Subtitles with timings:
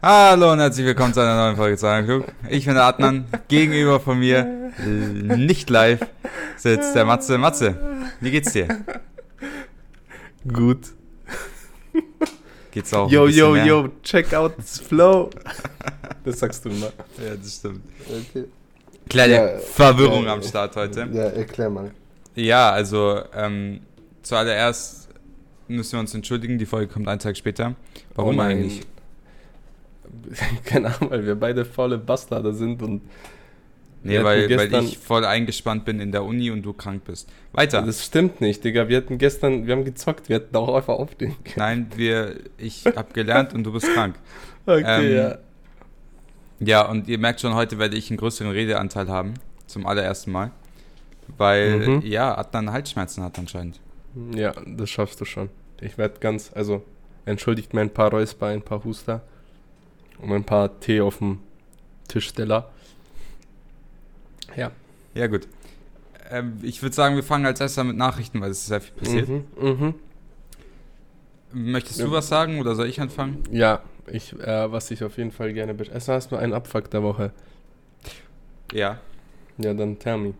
[0.00, 2.26] Hallo und herzlich willkommen zu einer neuen Folge zu Klug.
[2.48, 3.24] Ich bin der Adnan.
[3.48, 4.44] Gegenüber von mir,
[4.84, 6.06] nicht live,
[6.56, 7.36] sitzt der Matze.
[7.36, 7.76] Matze,
[8.20, 8.68] wie geht's dir?
[10.46, 10.92] Gut.
[12.70, 13.10] Geht's auch?
[13.10, 13.66] Yo, ein bisschen yo, mehr?
[13.66, 15.30] yo, check out this flow.
[16.24, 16.92] Das sagst du immer.
[17.20, 17.80] Ja, das stimmt.
[18.06, 18.44] Okay.
[19.08, 21.08] Kleine Ja, Verwirrung ja, am Start heute.
[21.12, 21.90] Ja, erklär mal.
[22.36, 23.80] Ja, also ähm,
[24.22, 25.08] zuallererst
[25.66, 26.56] müssen wir uns entschuldigen.
[26.56, 27.74] Die Folge kommt einen Tag später.
[28.14, 28.58] Warum Oh nein.
[28.58, 28.82] eigentlich?
[30.64, 33.02] Keine Ahnung, weil wir beide volle Bastarde sind und
[34.04, 37.28] Nee, weil, weil ich voll eingespannt bin in der Uni und du krank bist.
[37.52, 37.82] Weiter.
[37.82, 38.88] das stimmt nicht, Digga.
[38.88, 41.56] Wir hatten gestern, wir haben gezockt, wir hätten auch einfach aufstehen können.
[41.56, 44.16] Nein, wir, ich habe gelernt und du bist krank.
[44.66, 45.38] Okay, Ähm, ja.
[46.60, 49.34] Ja, und ihr merkt schon, heute werde ich einen größeren Redeanteil haben.
[49.66, 50.50] Zum allerersten Mal.
[51.38, 52.02] Weil, Mhm.
[52.04, 53.80] ja, Adnan Halsschmerzen hat anscheinend.
[54.34, 55.48] Ja, das schaffst du schon.
[55.80, 56.84] Ich werde ganz, also
[57.24, 59.22] entschuldigt mir ein paar Räusper, ein paar Huster
[60.20, 61.40] und ein paar Tee auf dem
[62.08, 62.70] Tischsteller.
[64.56, 64.70] Ja.
[65.14, 65.46] Ja, gut.
[66.30, 68.94] Ähm, ich würde sagen, wir fangen als erstes mit Nachrichten, weil es ist sehr viel
[68.94, 69.28] passiert.
[69.28, 69.94] Mhm, mhm.
[71.52, 72.12] Möchtest du Ja.
[72.12, 73.42] was sagen oder soll ich anfangen?
[73.50, 76.90] Ja, ich, äh, was ich auf jeden Fall gerne besch- Erstmal hast du einen Abfuck
[76.90, 77.32] der Woche.
[78.72, 78.98] Ja.
[79.56, 80.34] Ja, dann tell me.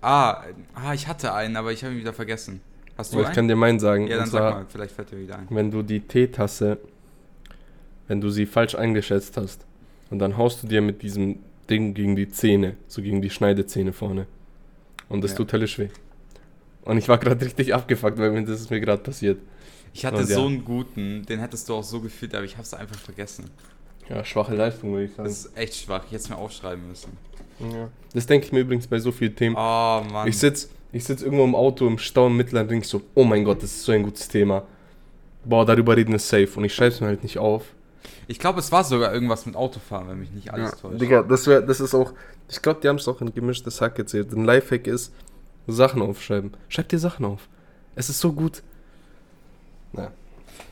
[0.00, 0.42] Ah,
[0.74, 2.60] ah ich hatte einen, aber ich habe ihn wieder vergessen.
[2.96, 3.34] Hast du Aber ich einen?
[3.36, 4.08] kann dir meinen sagen.
[4.08, 5.46] ja, dann sag mal, vielleicht fällt dir wieder ein.
[5.50, 6.78] wenn du die Teetasse,
[8.08, 9.64] wenn du sie falsch eingeschätzt hast
[10.10, 11.38] und dann haust du dir mit diesem
[11.70, 14.26] Ding gegen die Zähne, so gegen die Schneidezähne vorne.
[15.08, 15.38] Und das Ja.
[15.38, 15.88] tut höllisch weh.
[16.82, 19.38] Und ich war gerade richtig abgefuckt, weil mir das ist mir gerade passiert.
[19.92, 20.36] Ich hatte Und ja.
[20.36, 23.50] so einen guten, den hättest du auch so gefühlt, aber ich habe es einfach vergessen.
[24.08, 25.28] Ja, schwache Leistung, würde ich sagen.
[25.28, 26.02] Das ist echt schwach.
[26.06, 27.12] Ich hätte es mir aufschreiben müssen.
[27.60, 27.88] ja.
[28.14, 29.54] das denke ich mir übrigens bei so vielen Themen.
[29.56, 30.26] Oh, Mann.
[30.28, 33.44] Ich sitz, ich sitz irgendwo im Auto im Stau im und denk so, oh mein
[33.44, 34.62] Gott, das ist so ein gutes Thema.
[35.44, 36.48] Boah, darüber reden wir safe.
[36.56, 37.64] Und ich schreib's mir halt nicht auf.
[38.26, 41.00] Ich glaube, es war sogar irgendwas mit Autofahren, wenn mich nicht alles täuscht.
[41.00, 42.12] Digga, das, wär, das ist auch,
[42.48, 44.32] ich glaube, die haben es auch in gemischtes Hack erzählt.
[44.32, 45.12] Ein Lifehack ist,
[45.66, 46.52] Sachen aufschreiben.
[46.68, 47.48] Schreib dir Sachen auf.
[47.94, 48.62] Es ist so gut.
[49.92, 50.12] Na,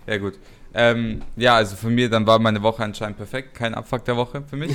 [0.06, 0.38] Ja, gut.
[0.74, 3.54] Ähm, ja, also für mir, dann war meine Woche anscheinend perfekt.
[3.54, 4.74] Kein Abfuck der Woche für mich.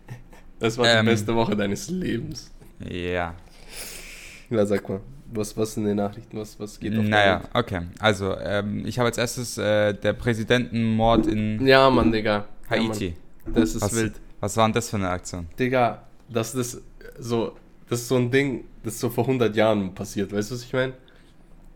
[0.58, 1.06] das war Ähm.
[1.06, 2.50] die beste Woche deines Lebens.
[2.78, 3.34] ja.
[4.50, 5.00] Ja, sag mal,
[5.32, 7.82] was, was in den Nachrichten, was, was geht auf Naja, okay.
[7.98, 11.66] Also, ähm, ich habe als erstes äh, der Präsidentenmord in?
[11.66, 12.44] Ja, Mann, Digga.
[12.70, 13.14] Ja, Haiti.
[13.44, 13.54] Mann.
[13.54, 14.14] Das ist Was- wild.
[14.40, 15.46] Was war denn das für eine Aktion?
[15.58, 16.80] Digga, das ist
[17.18, 17.56] so,
[17.88, 20.62] das ist so ein Ding, das ist so vor 100 Jahren passiert, weißt du, was
[20.64, 20.94] ich meine?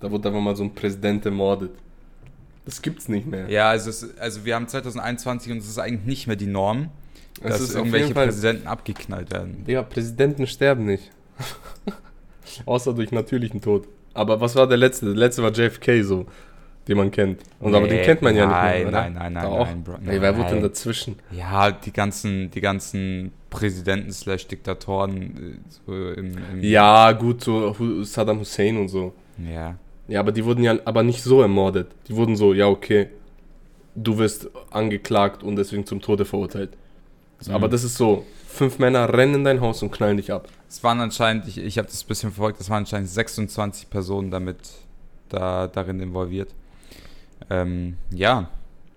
[0.01, 1.73] Da wurde einfach mal so ein Präsident ermordet.
[2.65, 3.49] Das gibt's nicht mehr.
[3.51, 6.89] Ja, also, es, also wir haben 2021 und es ist eigentlich nicht mehr die Norm,
[7.43, 9.65] es dass irgendwelche Präsidenten abgeknallt werden.
[9.67, 11.11] Digga, Präsidenten sterben nicht.
[12.67, 13.87] Außer durch natürlichen Tod.
[14.13, 15.07] Aber was war der letzte?
[15.07, 16.27] Der letzte war JFK so,
[16.87, 17.41] den man kennt.
[17.61, 19.01] Und aber den Nee, kennt man ja nicht nein, mehr, oder?
[19.01, 19.67] nein, nein, nein, Doch.
[19.67, 21.17] nein, Bro, Ey, wer wurde denn dazwischen?
[21.33, 27.75] Ja, die ganzen, die ganzen Präsidenten slash Diktatoren äh, so im, im Ja, gut, so
[28.05, 29.13] Saddam Hussein und so.
[29.39, 29.77] ja.
[30.07, 31.87] Ja, aber die wurden ja aber nicht so ermordet.
[32.09, 33.09] Die wurden so, ja, okay,
[33.95, 36.73] du wirst angeklagt und deswegen zum Tode verurteilt.
[37.47, 37.55] Mhm.
[37.55, 40.49] Aber das ist so, fünf Männer rennen in dein Haus und knallen dich ab.
[40.69, 44.31] Es waren anscheinend, ich, ich habe das ein bisschen verfolgt, es waren anscheinend 26 Personen
[44.31, 44.59] damit
[45.29, 46.55] da, darin involviert.
[47.51, 48.49] Ähm, ja.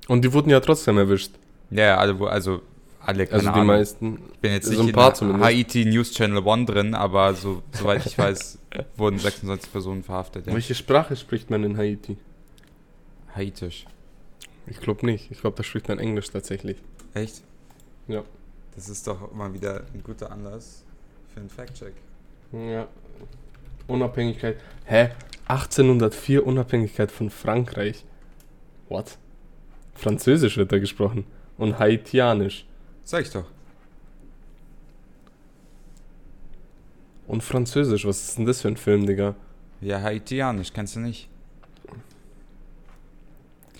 [0.08, 1.32] Und die wurden ja trotzdem erwischt.
[1.70, 2.62] Ja, wo- also
[3.02, 3.68] alle, keine Also die Ahnung.
[3.68, 4.20] meisten.
[4.34, 5.44] Ich bin jetzt so nicht ein in paar der zumindest.
[5.46, 8.60] Haiti News Channel One drin, aber so, soweit ich weiß,
[8.98, 10.48] wurden 26 Personen verhaftet.
[10.48, 10.54] Ja.
[10.54, 12.18] Welche Sprache spricht man in Haiti?
[13.36, 13.86] Haitisch.
[14.68, 15.30] Ich glaube nicht.
[15.32, 16.78] Ich glaube, da spricht man Englisch tatsächlich.
[17.14, 17.42] Echt?
[18.08, 18.24] Ja.
[18.78, 20.86] Das ist doch mal wieder ein guter Anlass
[21.34, 21.94] für einen Fact-Check.
[22.54, 22.88] Ja.
[23.88, 24.60] Unabhängigkeit.
[24.86, 25.10] Hä?
[25.48, 28.06] 1804 Unabhängigkeit von Frankreich.
[28.88, 29.18] What?
[29.96, 31.26] Französisch wird da gesprochen.
[31.58, 32.68] Und Haitianisch.
[33.04, 33.46] Sag ich doch.
[37.26, 38.06] Und Französisch.
[38.06, 39.34] Was ist denn das für ein Film, Digga?
[39.82, 41.28] Ja, Haitianisch, kennst du nicht?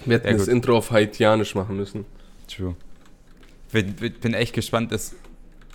[0.06, 0.48] Wir hätten Ja, das.
[0.48, 2.06] Intro auf Haitianisch machen müssen.
[2.48, 2.76] True.
[3.72, 5.14] Bin, bin, echt gespannt, das,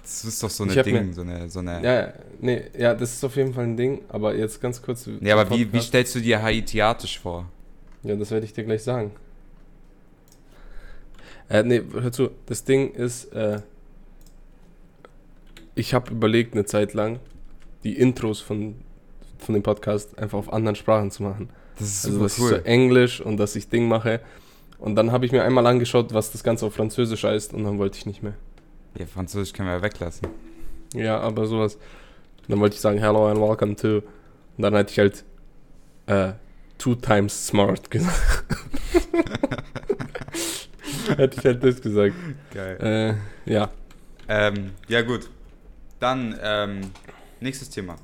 [0.02, 1.82] das ist doch so eine Ich hab Ding, mir- so eine, so eine.
[1.84, 5.06] Ja, nee, ja, das ist auf jeden Fall ein Ding, aber jetzt ganz kurz.
[5.06, 7.49] Nee, aber wie, wie stellst du dir Haitiatisch vor?
[8.02, 9.12] Ja, das werde ich dir gleich sagen.
[11.49, 13.61] Äh, nee, hör zu, das Ding ist, äh,
[15.75, 17.19] ich habe überlegt eine Zeit lang,
[17.84, 18.75] die Intros von,
[19.38, 21.50] von dem Podcast einfach auf anderen Sprachen zu machen.
[21.78, 22.50] Das ist Also, dass ich cool.
[22.50, 24.20] so Englisch und dass ich Ding mache.
[24.82, 27.79] Und dann habe ich mir einmal angeschaut, was das Ganze auf Französisch heißt und dann
[27.79, 28.34] wollte ich nicht mehr.
[28.99, 30.26] ja, Französisch können wir ja weglassen.
[30.93, 31.79] Ja, aber sowas.
[32.49, 33.99] Dann wollte ich sagen, hello and welcome to.
[33.99, 34.05] Und
[34.58, 35.25] dann hätte ich halt
[36.06, 36.32] äh,
[36.79, 38.44] two times smart gesagt.
[41.17, 42.14] Hätte ich halt das gesagt.
[42.52, 43.17] Geil.
[43.46, 43.70] Äh, ja.
[44.26, 45.31] Ähm, ja, gut.
[46.00, 46.90] Dann, ähm,
[47.40, 47.94] nächstes Thema.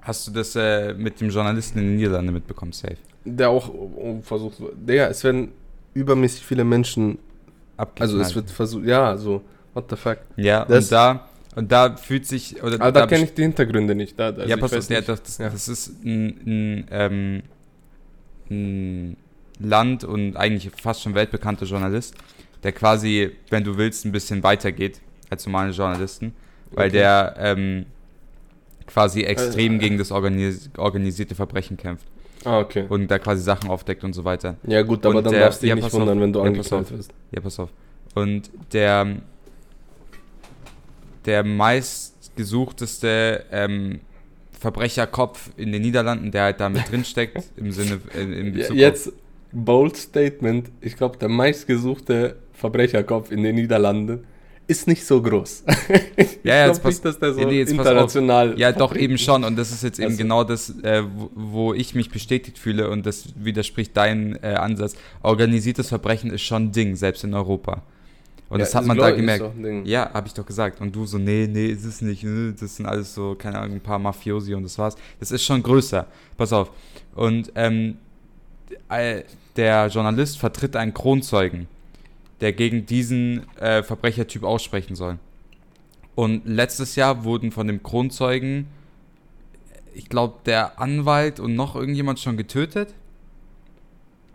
[0.00, 2.96] Hast du das äh, mit dem Journalisten in den Niederlanden mitbekommen, safe?
[3.24, 3.70] Der auch
[4.22, 4.54] versucht.
[4.74, 5.52] Digga, es werden
[5.94, 7.18] übermäßig viele Menschen.
[7.98, 8.84] Also es wird versucht.
[8.84, 9.42] Ja, so.
[9.74, 10.18] What the fuck?
[10.36, 13.94] Ja, Das- und da, und da fühlt sich, oder Aber da kenne ich die Hintergründe
[13.94, 14.18] nicht.
[14.18, 15.48] Da, also ja, pass auf, ja, das, das, Ja.
[15.50, 17.42] das ist ein, ein, ähm,
[18.50, 19.16] ein
[19.58, 22.14] Land und eigentlich fast schon weltbekannter Journalist,
[22.62, 26.34] der quasi, wenn du willst, ein bisschen weitergeht als normale Journalisten,
[26.72, 26.98] weil Okay.
[26.98, 27.86] der ähm,
[28.86, 32.06] quasi extrem äh, gegen das organis organisierte Verbrechen kämpft
[32.44, 32.84] Ah, okay.
[32.88, 34.56] und da quasi Sachen aufdeckt und so weiter.
[34.66, 36.00] Ja, gut, aber Und dann der- darfst du dich ja, nicht pass auf.
[36.00, 36.90] wundern, wenn du Ja, auf.
[36.90, 37.12] wirst.
[37.30, 37.70] Ja, pass auf.
[38.14, 39.16] Und der,
[41.24, 44.00] der meistgesuchteste ähm,
[44.58, 48.52] Verbrecherkopf in den Niederlanden, der halt da mit drin steckt, im Sinne, in, in Ja,
[48.62, 49.12] Bezug Jetzt,
[49.52, 50.70] bold Statement.
[50.80, 54.24] Ich glaube, der meistgesuchte Verbrecherkopf in den Niederlanden
[54.66, 55.64] ist nicht so groß.
[56.16, 58.58] ich Ja, ja, jetzt glaube nicht, dass der so nee, international.
[58.58, 59.44] Ja, doch eben schon.
[59.44, 61.02] Und das ist jetzt eben Also- genau das, äh,
[61.34, 64.94] wo, ich mich bestätigt fühle und das widerspricht deinem äh, Ansatz.
[65.22, 67.82] Organisiertes Verbrechen ist schon ein Ding, selbst in Europa.
[68.48, 69.44] Und Ja, das hat man da gemerkt.
[69.84, 70.80] Ja, habe ich doch gesagt.
[70.80, 72.22] Und du so, nee, nee, ist es nicht.
[72.60, 74.94] Das sind alles so, keine Ahnung, ein paar Mafiosi und das war's.
[75.18, 76.06] Das ist schon größer.
[76.36, 76.70] Pass auf.
[77.14, 77.96] Und ähm,
[78.90, 79.22] äh,
[79.56, 81.66] der Journalist vertritt einen Kronzeugen,
[82.42, 85.18] der gegen diesen äh, Verbrechertyp aussprechen soll.
[86.14, 88.66] Und letztes Jahr wurden von dem Kronzeugen,
[89.94, 92.94] ich glaube, der Anwalt und noch irgendjemand schon getötet.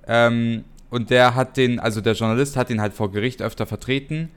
[0.07, 4.29] Ähm, und der hat den, also der Journalist hat ihn halt vor Gericht öfter vertreten.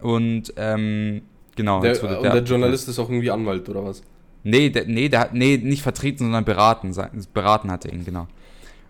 [0.00, 1.22] Und ähm,
[1.56, 1.80] genau.
[1.80, 4.02] Der, jetzt wurde und der Journalist ist auch irgendwie Anwalt oder was?
[4.42, 6.94] Nee, der, nee, der hat, nee, nicht vertreten, sondern beraten.
[7.32, 8.28] Beraten hatte ihn, genau.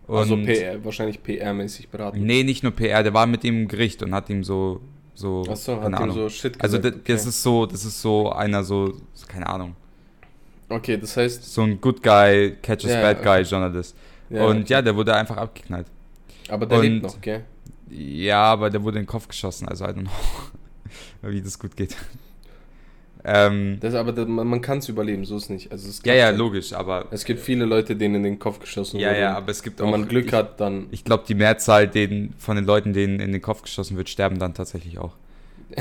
[0.07, 2.23] Und also PR, wahrscheinlich PR-mäßig beraten.
[2.25, 4.81] Nee, nicht nur PR, der war mit ihm im Gericht und hat ihm so,
[5.15, 6.15] so, Achso, hat keine ihm Ahnung.
[6.17, 6.63] so Shit gesagt.
[6.63, 7.29] also das, das okay.
[7.31, 8.93] ist so, das ist so einer so,
[9.29, 9.75] keine Ahnung,
[10.69, 13.25] okay, das heißt, so ein Good Guy, Catches Ja, Bad okay.
[13.25, 13.97] Guy Journalist.
[14.29, 15.87] ja, und ja, der wurde einfach abgeknallt.
[16.49, 17.45] aber der und- lebt noch, gell?
[17.91, 20.11] Ja, aber der wurde in den Kopf geschossen, also I don't know,
[21.31, 21.97] wie das gut geht.
[23.25, 25.73] Ähm, Das, aber das, man, man kann es überleben, so ist nicht.
[25.73, 28.61] Also es ja, gibt ja, logisch, aber Es gibt viele Leute, denen in den Kopf
[28.61, 29.21] geschossen ja, wurde.
[29.21, 30.87] ja, aber es gibt Wenn auch man Glück ich, hat, dann.
[30.91, 34.39] Ich glaube, die Mehrzahl denen, von den Leuten, denen in den Kopf geschossen wird, sterben
[34.39, 35.13] dann tatsächlich auch.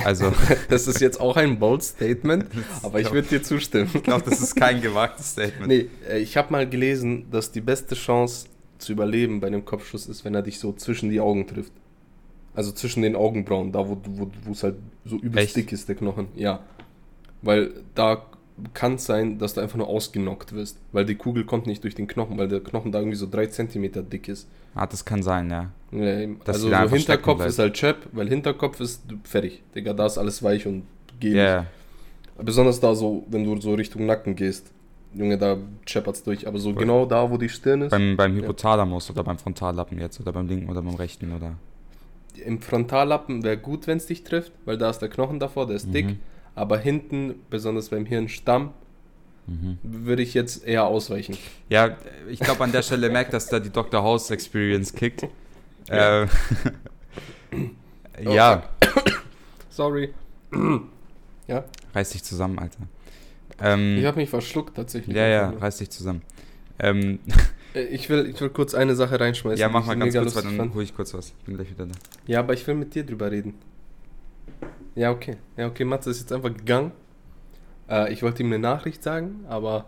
[0.06, 0.32] Also,
[0.70, 2.46] Das ist jetzt auch ein bold Statement,
[2.84, 3.90] aber ich würde dir zustimmen.
[3.94, 5.68] ich glaube, das ist kein gewagtes Statement.
[5.68, 8.48] Nee, äh, ich habe mal gelesen, dass die beste Chance
[8.78, 11.72] zu überleben bei einem Kopfschuss ist, wenn er dich so zwischen die Augen trifft.
[12.56, 14.76] Also zwischen den Augenbrauen, da wo wo wo es halt
[15.06, 15.56] so übelst Echt?
[15.56, 16.28] dick ist, der Knochen.
[16.36, 16.60] Ja.
[17.44, 18.24] Weil da
[18.74, 20.78] kann es sein, dass du einfach nur ausgenockt wirst.
[20.92, 23.48] Weil die Kugel kommt nicht durch den Knochen, weil der Knochen da irgendwie so drei
[23.48, 24.48] Zentimeter dick ist.
[24.76, 25.72] Ah, das kann sein, ja.
[25.92, 29.62] Ja, also so Hinterkopf ist halt Chap, weil Hinterkopf ist fertig.
[29.76, 30.84] Digga, da ist alles weich und
[31.20, 32.46] geht Ja, nicht.
[32.46, 34.72] Besonders da so, wenn du so Richtung Nacken gehst.
[35.14, 36.48] Junge, da chappert's durch.
[36.48, 36.80] Aber so Voll.
[36.82, 37.92] genau da, wo die Stirn ist.
[37.92, 41.54] beim, beim Hypothalamus oder beim Frontallappen jetzt oder beim linken oder beim rechten oder.
[42.44, 45.76] Im Frontallappen wäre gut, wenn es dich trifft, weil da ist der Knochen davor, der
[45.76, 46.18] ist dick.
[46.56, 48.74] Aber hinten, besonders beim Hirnstamm,
[49.46, 49.78] Mhm.
[49.84, 51.38] würde ich jetzt eher ausweichen.
[51.68, 51.98] Ja,
[52.30, 54.02] ich glaube, an der Stelle merkt, dass da die Dr.
[54.02, 55.28] House Experience kickt.
[55.90, 56.24] Ja.
[56.24, 56.28] Äh,
[58.26, 58.64] Oh, ja,
[59.70, 60.14] Sorry.
[61.48, 61.64] ja,
[61.96, 62.78] reiß dich zusammen, Alter.
[63.62, 65.16] Ähm, ich habe mich verschluckt tatsächlich.
[65.16, 66.22] ja, ja, reiß dich zusammen.
[66.80, 67.20] Ähm,
[67.76, 69.60] Äh, Ich will, ich will kurz eine Sache reinschmeißen.
[69.60, 71.32] ja, mach ich mal ganz kurz, weil dann hole ich kurz was.
[71.46, 71.96] Bin gleich wieder da.
[72.28, 73.56] Ja, aber ich will mit dir drüber reden.
[74.96, 75.38] Ja, okay.
[75.58, 76.92] Ja, okay, Matze ist jetzt einfach gegangen.
[77.90, 79.86] Äh, ich wollte ihm eine Nachricht sagen, aber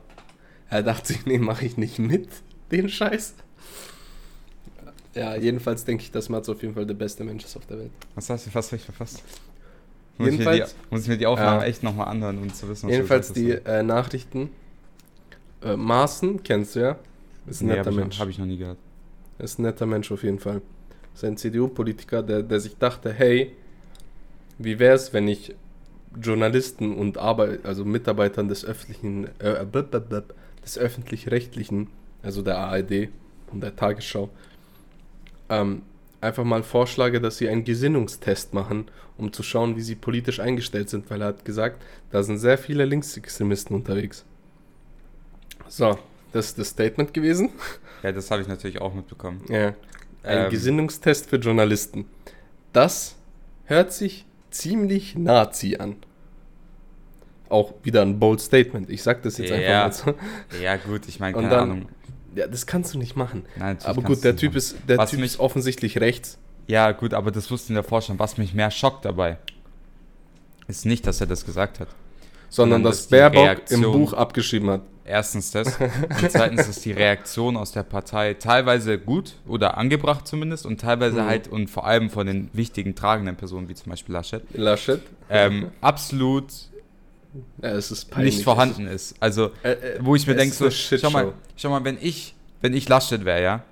[0.69, 2.27] er dachte sich, nee, mache ich nicht mit,
[2.71, 3.35] den Scheiß.
[5.13, 7.79] Ja, jedenfalls denke ich, dass Matze auf jeden Fall der beste Mensch ist auf der
[7.79, 7.91] Welt.
[8.15, 9.23] Was hast du fast recht verfasst?
[10.17, 11.67] Muss ich, mir Jedenfalls- die, muss ich mir die Aufnahme Ja.
[11.67, 14.49] echt nochmal anhören, um zu wissen, was Jedenfalls die äh, Nachrichten.
[15.61, 16.97] Äh, Maaßen, kennst du ja?
[17.47, 18.15] Ist ein Nee, netter habe ich, Mensch.
[18.15, 18.77] noch- hab ich noch nie gehört.
[19.39, 20.61] Ist ein netter Mensch auf jeden Fall.
[21.13, 23.53] Ist ein CDU-Politiker, der, der sich dachte, hey,
[24.57, 25.55] wie wäre es, wenn ich
[26.21, 29.91] Journalisten und Arbeit, also Mitarbeitern des öffentlichen, äh, blub,
[30.63, 31.87] des öffentlich-rechtlichen,
[32.23, 33.09] also der ARD
[33.51, 34.29] und der Tagesschau,
[35.49, 35.81] ähm,
[36.21, 38.85] einfach mal vorschlage, dass sie einen Gesinnungstest machen,
[39.17, 41.81] um zu schauen, wie sie politisch eingestellt sind, weil er hat gesagt,
[42.11, 44.25] da sind sehr viele Linksextremisten unterwegs.
[45.67, 45.97] So,
[46.31, 47.51] das ist das Statement gewesen.
[48.03, 49.41] Ja, das habe ich natürlich auch mitbekommen.
[49.49, 49.69] Ja.
[50.21, 50.49] Ein Ähm.
[50.51, 52.05] Gesinnungstest für Journalisten.
[52.71, 53.15] Das
[53.63, 54.24] hört sich
[54.55, 55.97] ziemlich Nazi an.
[57.49, 58.89] Auch wieder ein bold Statement.
[58.89, 59.85] Ich sag das jetzt Ja.
[59.85, 60.15] einfach mal
[60.49, 60.63] so.
[60.63, 61.89] Ja, gut, ich meine, keine dann- Ahnung.
[62.35, 63.45] Ja, das kannst du nicht machen.
[63.55, 64.57] Nein, Aber gut, der Typ machen.
[64.57, 66.37] ist, der Was typ mich- ist offensichtlich rechts.
[66.67, 68.19] Ja, gut, aber das wusste in der Forschung.
[68.19, 69.37] Was mich mehr schockt dabei,
[70.67, 71.87] ist nicht, dass er das gesagt hat.
[72.55, 74.81] Sondern dass dass Baerbock im Reaktion- Buch abgeschrieben hat.
[75.07, 75.77] Erstens das.
[75.79, 81.21] Und zweitens ist die Reaktion aus der Partei teilweise gut oder angebracht zumindest und teilweise
[81.21, 81.25] Mhm.
[81.27, 85.01] halt und vor allem von den wichtigen tragenden Personen wie zum Beispiel Laschet Laschet.
[85.29, 86.45] ähm, absolut
[87.61, 88.35] Ja, es ist peinlich.
[88.37, 89.13] nicht vorhanden ist.
[89.19, 92.73] Also äh, äh, wo ich mir denke, so, schau mal, schau mal, wenn ich, wenn
[92.73, 93.63] ich Laschet wäre, ja,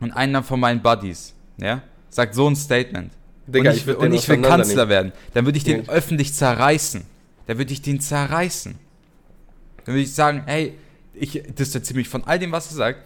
[0.00, 3.12] und einer von meinen Buddies, ja, sagt so ein Statement
[3.46, 4.40] Digga, und ich, würd will- und ich will.
[4.40, 5.92] Kanzler werden, dann würde ich den Ja.
[5.92, 7.02] öffentlich zerreißen.
[7.50, 8.78] Dann würde ich den zerreißen.
[9.78, 10.74] Dann würde ich sagen, hey,
[11.12, 13.02] ich distanziere mich von all dem, was er sagt.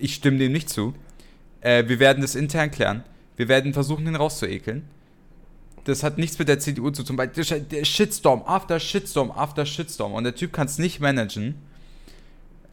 [0.00, 0.94] Ich stimme dem nicht zu.
[1.60, 3.04] Äh, wir werden das intern klären.
[3.36, 4.82] Wir werden versuchen, den rauszuekeln.
[5.84, 7.16] Das hat nichts mit der CDU zu tun.
[7.18, 10.12] weil Der Shitstorm, after Shitstorm, after Shitstorm.
[10.12, 11.54] Und der Typ kann es nicht managen.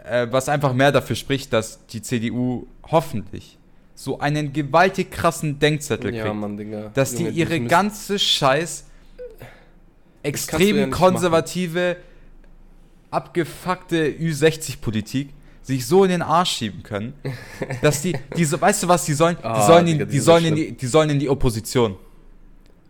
[0.03, 3.59] Äh, was einfach mehr dafür spricht, dass die CDU hoffentlich
[3.93, 6.89] so einen gewaltig krassen Denkzettel Ja, kriegt Mann, Digga.
[6.95, 8.85] dass Junge, die ihre ganze Scheiß
[10.25, 11.97] extrem ja konservative,
[13.11, 15.29] abgefuckte Ü60-Politik
[15.61, 17.13] sich so in den Arsch schieben können,
[17.81, 20.19] dass die, die so, weißt du was, die sollen, die Ah, sollen, Digga, in, die
[20.19, 21.95] sollen in die, die sollen in die Opposition.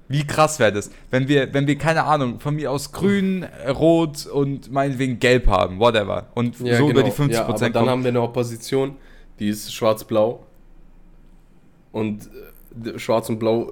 [0.07, 4.25] Wie krass wäre das, wenn wir, wenn wir, keine Ahnung, von mir aus grün, rot
[4.27, 6.27] und meinetwegen gelb haben, whatever.
[6.35, 6.99] Und Ja, so genau.
[6.99, 7.89] über die 50% ja, aber dann kommen.
[7.89, 8.97] haben wir eine Opposition,
[9.39, 10.45] die ist schwarz-blau.
[11.91, 12.29] Und
[12.85, 13.71] äh, schwarz und blau,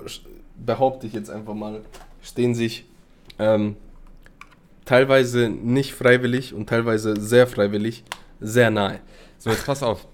[0.65, 1.82] behaupte ich jetzt einfach mal,
[2.22, 2.86] stehen sich
[3.39, 3.75] ähm,
[4.85, 8.03] teilweise nicht freiwillig und teilweise sehr freiwillig
[8.39, 8.99] sehr nahe.
[9.37, 10.07] So, jetzt pass auf.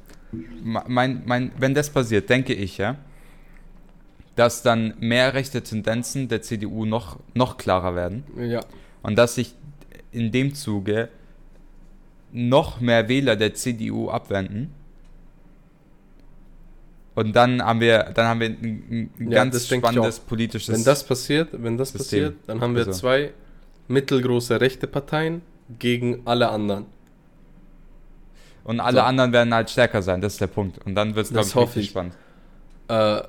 [0.62, 2.96] Mein, mein, wenn das passiert, denke ich, ja,
[4.36, 8.62] dass dann mehr rechte Tendenzen der CDU noch, noch klarer werden Ja.
[9.02, 9.56] und dass sich
[10.12, 11.10] in dem Zuge
[12.32, 14.72] noch mehr Wähler der CDU abwenden.
[17.20, 20.74] Und dann haben wir, dann haben wir ein, ein Ja, ganz spannendes politisches.
[20.74, 22.34] Wenn das passiert, wenn das System.
[22.34, 22.92] passiert, dann haben wir Also.
[22.92, 23.34] zwei
[23.88, 25.42] mittelgroße rechte Parteien
[25.80, 26.86] gegen alle anderen.
[28.64, 29.02] und alle so.
[29.02, 30.80] anderen werden halt stärker sein, das ist der Punkt.
[30.86, 31.90] Und dann wird es, glaube ich, richtig ich.
[31.90, 32.18] spannend.
[32.88, 33.22] Äh,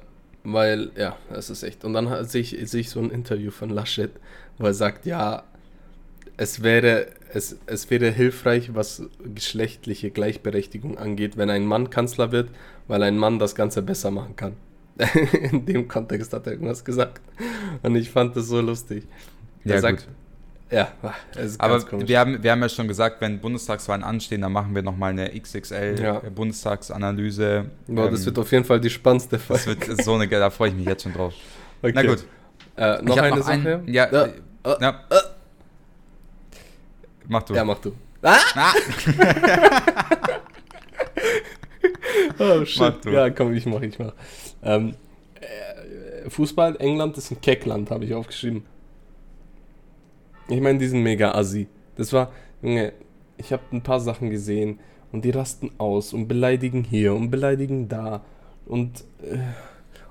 [0.44, 1.84] weil, ja, das ist echt.
[1.84, 4.10] Und dann sehe ich, ich so ein Interview von Laschet,
[4.58, 5.44] wo er sagt, ja,
[6.36, 12.50] es wäre, es, es wäre hilfreich, was geschlechtliche Gleichberechtigung angeht, wenn ein Mann Kanzler wird,
[12.90, 14.52] weil ein Mann das Ganze besser machen kann.
[15.52, 17.20] In dem Kontext hat er irgendwas gesagt.
[17.82, 19.04] Und ich fand das so lustig.
[19.64, 20.08] Er Ja, sagt, gut.
[20.72, 20.88] ja,
[21.36, 24.74] es ist Aber wir haben, wir haben ja schon gesagt, wenn Bundestagswahlen anstehen, dann machen
[24.74, 26.18] wir nochmal eine XXL Ja.
[26.18, 26.30] äh.
[27.86, 29.66] Boah, das Ähm, wird auf jeden Fall die spannendste das Folge.
[29.88, 31.32] wird ist so eine, da freue ich mich jetzt schon drauf.
[31.82, 31.92] Okay.
[31.94, 32.24] Na gut.
[32.76, 33.52] Äh, noch eine noch Sache?
[33.52, 34.24] einen- ja, ja.
[34.26, 34.32] äh,
[34.82, 35.00] ja.
[37.28, 37.54] Mach du.
[37.54, 37.92] Ja, mach du.
[38.22, 38.36] Ah!
[38.54, 38.72] Ah!
[42.38, 43.04] Oh shit.
[43.06, 44.12] Ja, komm, ich mach, ich mach.
[44.62, 44.94] Ähm,
[45.40, 48.62] äh, Fußball, England ist ein Keckland, habe ich aufgeschrieben.
[50.48, 51.68] Ich meine, die sind mega assi.
[51.96, 52.92] Das war, Junge,
[53.36, 54.80] ich habe ein paar Sachen gesehen
[55.12, 58.22] und die rasten aus und beleidigen hier und beleidigen da.
[58.66, 59.38] Und, äh,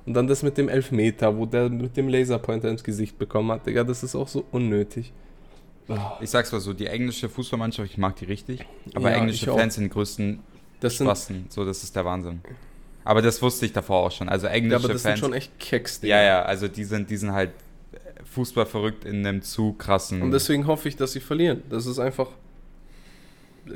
[0.06, 3.66] und dann das mit dem Elfmeter, wo der mit dem Laserpointer ins Gesicht bekommen hat.
[3.66, 5.14] Digga, das ist auch so unnötig.
[6.22, 8.64] Ich sag's mal so, die englische Fußballmannschaft, ich mag die richtig,
[8.94, 9.52] aber Ja, englische.
[9.52, 10.40] Fans sind die größten
[10.80, 11.46] das sind, Spasten.
[11.50, 12.42] So, das ist der Wahnsinn.
[13.04, 14.30] Aber das wusste ich davor auch schon.
[14.30, 15.20] Also ja, englische aber das sind Fans.
[15.20, 16.16] schon echt Keks, Digga.
[16.18, 17.52] ja, ja, also die sind, die sind halt
[18.26, 20.22] Fußball verrückt in einem zu krassen.
[20.22, 21.64] Und deswegen hoffe ich, dass sie verlieren.
[21.70, 22.28] Das ist einfach.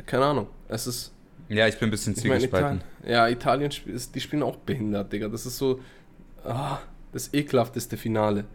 [0.05, 0.47] Keine Ahnung.
[0.67, 1.11] Es ist.
[1.49, 2.81] ja, ich bin ein bisschen zwiegespalten.
[2.99, 3.71] Italien, ja, Italien,
[4.13, 5.27] die spielen auch behindert, Digga.
[5.29, 5.79] Das ist so.
[6.43, 6.79] Ah,
[7.11, 8.45] das ekelhafteste Finale.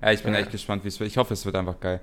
[0.00, 0.40] Ja, ich bin Ja.
[0.40, 1.08] echt gespannt, wie es wird.
[1.10, 2.00] Ich hoffe, es wird einfach geil.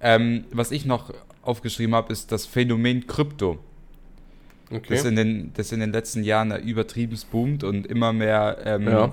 [0.00, 1.12] Ähm, was ich noch
[1.42, 3.58] aufgeschrieben habe, ist das Phänomen Krypto.
[4.70, 4.86] Okay.
[4.88, 9.12] Das, in den, das in den letzten Jahren übertrieben boomt und immer mehr, ähm, ja.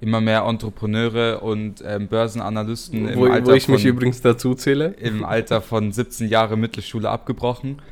[0.00, 4.54] immer mehr Entrepreneure und ähm, Börsenanalysten im, Wo, Alter wo ich von, mich übrigens dazu
[4.54, 4.94] zähle.
[5.00, 7.82] im Alter von 17 Jahre Mittelschule abgebrochen,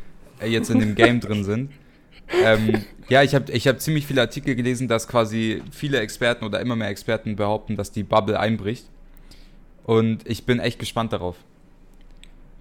[0.41, 1.71] äh, jetzt in dem Game drin sind.
[2.45, 6.61] Ähm, ja, ich habe ich hab ziemlich viele Artikel gelesen, dass quasi viele Experten oder
[6.61, 8.87] immer mehr Experten behaupten, dass die Bubble einbricht.
[9.85, 11.37] Und ich bin echt gespannt darauf.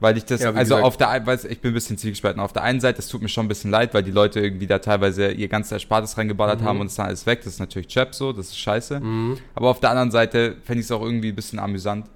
[0.02, 2.42] Weil ich das, Ja, also gesagt- auf der einen Seite, ich bin ein bisschen zielgespalten.
[2.42, 4.68] Auf der einen Seite, es tut mir schon ein bisschen leid, weil die Leute irgendwie
[4.68, 6.66] da teilweise ihr ganzes Erspartes reingeballert Mhm.
[6.66, 7.40] haben und es ist dann alles weg.
[7.44, 9.00] Das ist natürlich Chap so, das ist scheiße.
[9.00, 9.38] Mhm.
[9.56, 12.08] Aber auf der anderen Seite fände ich es auch irgendwie ein bisschen amüsant.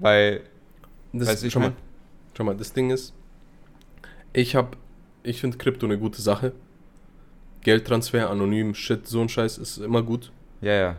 [0.00, 0.40] Weil,
[1.12, 1.72] Das, Weißt du, ich schau, mal,
[2.36, 3.14] schau mal, das Ding ist,
[4.32, 4.76] ich hab,
[5.22, 6.52] ich finde Krypto eine gute Sache.
[7.62, 10.32] Geldtransfer, anonym, Shit, so ein Scheiß ist immer gut.
[10.60, 10.96] ja, ja.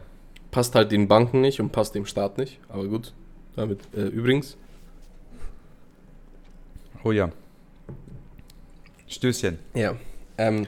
[0.49, 2.59] Passt halt den Banken nicht und passt dem Staat nicht.
[2.69, 3.13] Aber gut,
[3.57, 4.57] damit äh, übrigens.
[7.07, 7.31] Oh ja.
[9.07, 9.57] Stößchen.
[9.73, 9.95] Ja.
[10.37, 10.67] Ähm,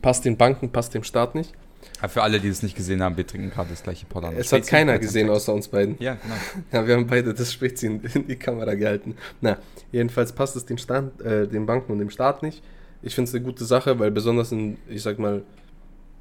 [0.00, 1.52] passt den Banken, passt dem Staat nicht.
[1.98, 4.32] Aber für alle, die es nicht gesehen haben, wir trinken gerade das gleiche Potter.
[4.36, 5.96] Es hat keiner gesehen außer uns beiden.
[5.98, 6.34] Ja, genau.
[6.72, 9.16] Ja, wir haben beide das Spezi in, in die Kamera gehalten.
[9.40, 9.58] Na,
[9.90, 12.62] jedenfalls passt es den, Stand, äh, den Banken und dem Staat nicht.
[13.02, 15.42] Ich finde es eine gute Sache, weil besonders in, ich sag mal,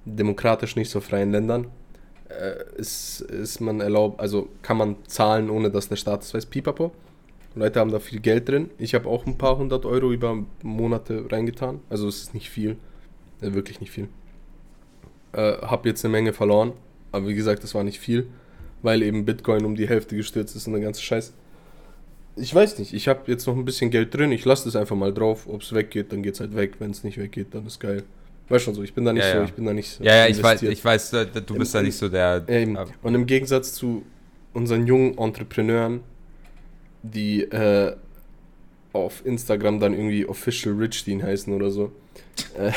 [0.04, 1.68] demokratisch nicht so freien Ländern
[2.30, 6.48] äh, ist, ist man erlaubt, also kann man zahlen, ohne dass der Staat es weiß,
[6.48, 6.92] pipapo.
[7.58, 8.70] Leute haben da viel Geld drin.
[8.78, 11.80] Ich habe auch ein paar hundert Euro über Monate reingetan.
[11.90, 12.78] Also es ist nicht viel.
[13.42, 14.08] Äh, wirklich nicht viel.
[15.34, 16.74] Äh, habe jetzt eine Menge verloren.
[17.12, 18.28] Aber wie gesagt, das war nicht viel.
[18.82, 21.34] Weil eben Bitcoin um die Hälfte gestürzt ist und der ganze Scheiß.
[22.36, 22.94] Ich weiß nicht.
[22.94, 24.32] Ich habe jetzt noch ein bisschen Geld drin.
[24.32, 25.48] Ich lasse das einfach mal drauf.
[25.48, 26.76] Ob es weggeht, dann geht es halt weg.
[26.80, 28.04] Wenn es nicht weggeht, dann ist geil.
[28.50, 29.44] Weißt schon so, ich bin da nicht Ja, so, ja.
[29.46, 31.86] ich bin da nicht so Ja, ja, ich weiß, ich weiß, du bist da Im-
[31.86, 32.46] nicht so der.
[32.48, 32.78] Ja, eben.
[33.02, 34.04] Und im Gegensatz zu
[34.54, 36.00] unseren jungen Entrepreneuren,
[37.12, 37.96] die äh,
[38.94, 41.92] auf Instagram dann irgendwie Official Richstein heißen oder so,
[42.58, 42.72] äh,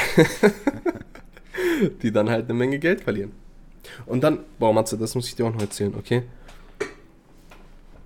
[2.03, 3.33] die dann halt eine Menge Geld verlieren.
[4.07, 6.23] Und dann, boah, Matze, das muss ich dir auch noch erzählen, okay?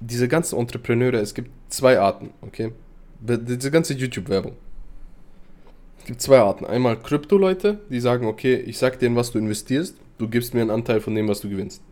[0.01, 2.73] Diese ganzen Entrepreneure, es gibt zwei Arten, okay?
[3.21, 4.53] Diese ganze YouTube-Werbung.
[5.99, 6.67] Es gibt zwei Arten.
[6.67, 10.71] Einmal Krypto-Leute, die sagen, okay, ich sag in was du investierst, du gibst mir einen
[10.71, 11.83] Anteil von dem, was du gewinnst.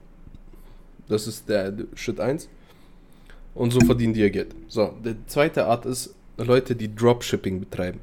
[1.08, 2.48] Das ist der Schritt 1.
[3.54, 4.54] Und so verdienen die ihr Geld.
[4.68, 8.00] So, die zweite Art ist Leute, die Dropshipping betreiben.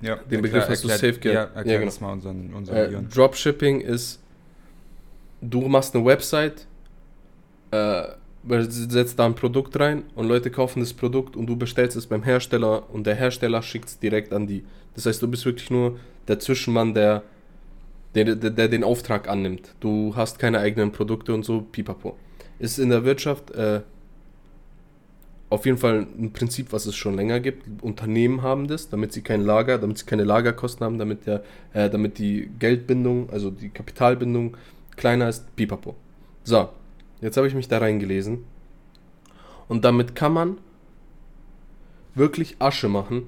[0.00, 1.34] ja, den Begriff hast du erklär- safe gehört.
[1.34, 1.90] Ja, Ja, erklär genau.
[1.90, 3.02] das mal unseren, unseren Äh.
[3.14, 4.18] Dropshipping ist,
[5.42, 6.66] du machst eine Website,
[7.70, 8.02] äh,
[8.68, 12.22] setzt da ein Produkt rein und Leute kaufen das Produkt und du bestellst es beim
[12.22, 14.64] Hersteller und der Hersteller schickt es direkt an die.
[14.94, 17.22] Das heißt, du bist wirklich nur der Zwischenmann, der,
[18.14, 19.74] der, der, der den Auftrag annimmt.
[19.80, 22.16] Du hast keine eigenen Produkte und so, pipapo.
[22.60, 23.80] Ist in der Wirtschaft äh,
[25.50, 27.82] auf jeden Fall ein Prinzip, was es schon länger gibt.
[27.82, 31.90] Unternehmen haben das, damit sie kein Lager, damit sie keine Lagerkosten haben, damit, der, äh,
[31.90, 34.56] damit die Geldbindung, also die Kapitalbindung
[34.96, 35.96] kleiner ist, pipapo.
[36.44, 36.68] So,
[37.20, 38.44] jetzt habe ich mich da reingelesen.
[39.66, 40.58] Und damit kann man
[42.14, 43.24] wirklich Asche machen,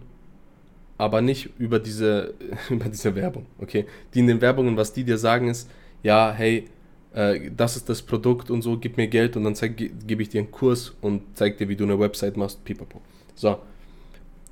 [0.98, 2.34] aber nicht über diese,
[2.70, 3.86] über diese Werbung, okay?
[4.14, 5.68] Die in den Werbungen, was die dir sagen, ist,
[6.04, 6.68] ja, hey,
[7.14, 10.28] äh, das ist das Produkt und so, gib mir Geld und dann ge- gebe ich
[10.28, 13.00] dir einen Kurs und zeig dir, wie du eine Website machst, pipapo.
[13.34, 13.58] So,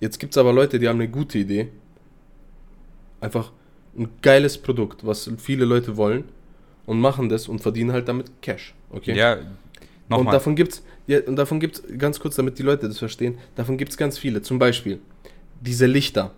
[0.01, 1.69] jetzt gibt es aber Leute, die haben eine gute Idee.
[3.21, 3.53] Einfach
[3.97, 6.25] ein geiles Produkt, was viele Leute wollen
[6.87, 9.15] und machen das und verdienen halt damit Cash, okay?
[9.17, 9.47] Ja, Und
[10.09, 10.33] nochmal.
[10.33, 13.97] davon gibt's, ja, und davon gibt's, ganz kurz, damit die Leute das verstehen, davon gibt's
[13.97, 14.43] ganz viele.
[14.43, 15.01] Zum Beispiel,
[15.61, 16.33] diese Lichter.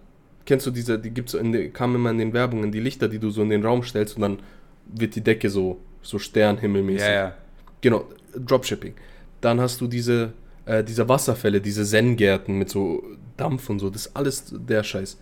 [0.45, 3.21] Kennst du diese, die gibt's so in kamen immer in den Werbungen, die Lichter, die
[3.21, 4.39] du so in den Raum stellst und dann
[4.87, 7.07] wird die Decke so, so Sternhimmelmäßig.
[7.07, 7.35] Ja, ja.
[7.81, 8.05] Genau,
[8.37, 8.95] Dropshipping.
[9.41, 10.33] Dann hast du diese,
[10.67, 13.03] äh, diese Wasserfälle, diese Zen-Gärten mit so
[13.37, 15.19] Dampf und so, das ist alles der Scheiß.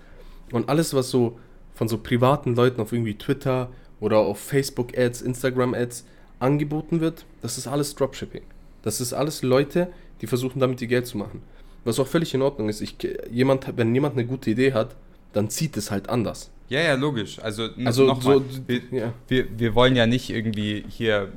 [0.52, 1.38] Und alles, was so
[1.74, 6.04] von so privaten Leuten auf irgendwie Twitter oder auf Facebook-Ads, Instagram-Ads
[6.38, 8.42] angeboten wird, das ist alles Dropshipping.
[8.82, 9.88] Das ist alles Leute,
[10.20, 11.42] die versuchen damit ihr Geld zu machen.
[11.84, 12.80] Was auch völlig in Ordnung ist.
[12.80, 12.96] Ich,
[13.30, 14.96] jemand, wenn jemand eine gute Idee hat,
[15.32, 16.50] dann zieht es halt anders.
[16.70, 17.38] Ja, ja, logisch.
[17.40, 19.12] Also, Also nochmal, so, wir, ja.
[19.28, 21.30] wir, wir wollen ja nicht irgendwie hier,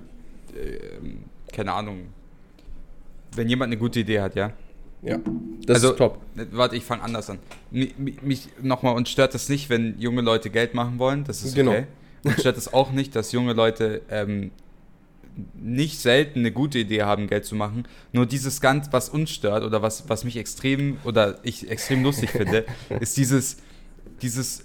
[0.55, 2.03] ähm, keine Ahnung,
[3.35, 4.53] wenn jemand eine gute Idee hat, ja.
[5.01, 5.17] Ja,
[5.65, 6.21] das Also- ist top.
[6.37, 7.39] Äh, Warte, ich fange anders an.
[7.71, 11.43] Mi- mi- Mich nochmal, uns stört das nicht, wenn junge Leute Geld machen wollen, das
[11.43, 11.71] ist Genau.
[11.71, 11.87] okay.
[12.23, 14.51] Uns stört es auch nicht, dass junge Leute ähm,
[15.55, 17.85] nicht selten eine gute Idee haben, Geld zu machen.
[18.13, 22.29] Nur dieses ganz, was uns stört oder was, was mich extrem oder ich extrem lustig
[22.29, 22.65] finde,
[23.01, 23.57] ist dieses,
[24.21, 24.63] dieses,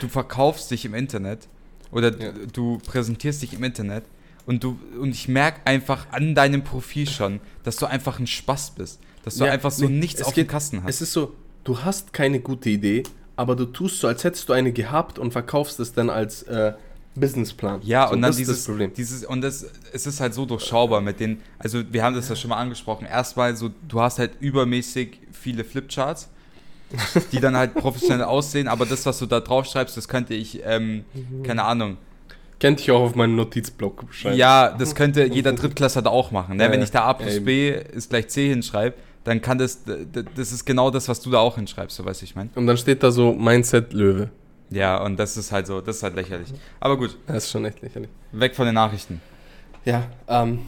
[0.00, 1.48] du verkaufst dich im Internet
[1.90, 2.32] oder Ja.
[2.52, 4.04] du präsentierst dich im Internet
[4.46, 8.72] und du und ich merke einfach an deinem Profil schon, dass du einfach ein Spaß
[8.72, 9.00] bist.
[9.24, 10.88] Dass du Ja, einfach so nee, nichts auf dem geht- Kasten hast.
[10.90, 13.02] Es ist so, du hast keine gute Idee,
[13.36, 16.72] aber du tust so, als hättest du eine gehabt und verkaufst es dann als äh,
[17.14, 17.80] Businessplan.
[17.82, 18.92] Ja, so, und dann dieses, Problem.
[18.94, 22.36] dieses, und das, es ist halt so durchschaubar mit den, also wir haben das ja
[22.36, 26.28] schon mal angesprochen, erstmal so, du hast halt übermäßig viele Flipcharts,
[27.32, 30.60] die dann halt professionell aussehen, aber das, was du da drauf schreibst, das könnte ich,
[30.64, 31.04] ähm,
[31.44, 31.96] keine Ahnung,
[32.60, 34.36] Kennt ich auch auf meinen Notizblock schreiben.
[34.36, 36.64] ja, das könnte jeder Drittklässler da auch machen, ne?
[36.64, 37.40] Ja, wenn ich da A plus Ja.
[37.42, 39.82] B ist gleich C hinschreibe, dann kann das,
[40.34, 42.50] das ist genau das, was du da auch hinschreibst, so weißt du, ich meine.
[42.56, 44.30] Und dann steht da so Mindset Löwe.
[44.70, 46.48] Ja, und das ist halt so, das ist halt lächerlich.
[46.80, 48.10] Aber gut, Das ist schon echt lächerlich.
[48.32, 49.20] weg von den Nachrichten.
[49.84, 50.58] Ja, ähm,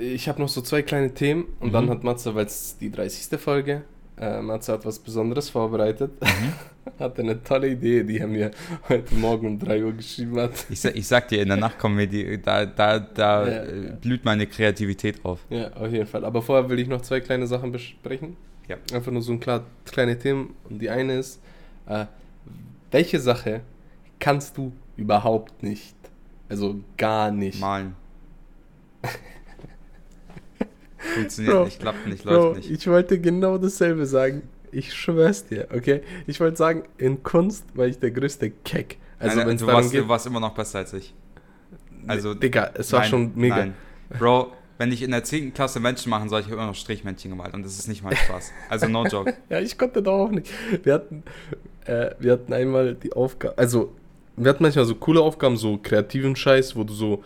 [0.00, 1.72] ich habe noch so zwei kleine Themen und Mhm.
[1.72, 3.38] dann hat Matze, weil es die 30.
[3.38, 3.82] Folge,
[4.22, 6.12] äh, Matze hat was Besonderes vorbereitet.
[6.20, 6.52] Mhm.
[6.98, 8.50] hat eine tolle Idee, die er mir
[8.88, 10.52] heute Morgen um 3 Uhr geschrieben hat.
[10.70, 13.52] Ich, sa- ich sag dir, in der Nacht kommen wir die, da, da, da Ja,
[13.62, 13.92] äh, ja.
[14.00, 15.40] blüht meine Kreativität drauf.
[15.50, 16.24] Ja, auf jeden Fall.
[16.24, 18.36] Aber vorher will ich noch zwei kleine Sachen besprechen.
[18.68, 18.76] Ja.
[18.94, 20.54] Einfach nur so ein klar, kleine Themen.
[20.70, 21.40] Und die eine ist,
[21.86, 22.06] äh,
[22.90, 23.60] welche Sache
[24.18, 25.96] kannst du Überhaupt nicht.
[26.50, 27.58] Also gar nicht.
[27.60, 27.94] Malen.
[31.14, 32.70] Funktioniert Bro, nicht, klappt nicht, Bro, läuft nicht.
[32.70, 34.42] ich wollte genau dasselbe sagen.
[34.70, 36.00] Ich schwör's dir, okay?
[36.26, 38.96] Ich wollte sagen, in Kunst war ich der größte Keck.
[39.18, 41.14] Also Nein, du, warst, geht, du warst immer noch besser als ich.
[42.06, 43.56] Also, Digga, es war nein, schon mega.
[43.56, 43.74] Nein.
[44.18, 45.54] Bro, wenn ich in der 10.
[45.54, 48.16] Klasse Menschen machen soll, ich habe immer noch Strichmännchen gemalt und das ist nicht mein
[48.16, 48.50] Spaß.
[48.68, 49.34] Also no joke.
[49.48, 50.50] Ja, ich konnte doch auch nicht.
[50.82, 51.22] Wir hatten,
[51.84, 53.92] äh, wir hatten einmal die Aufgabe, also
[54.36, 57.24] wir hatten manchmal so coole Aufgaben, so kreativen Scheiß, wo du so,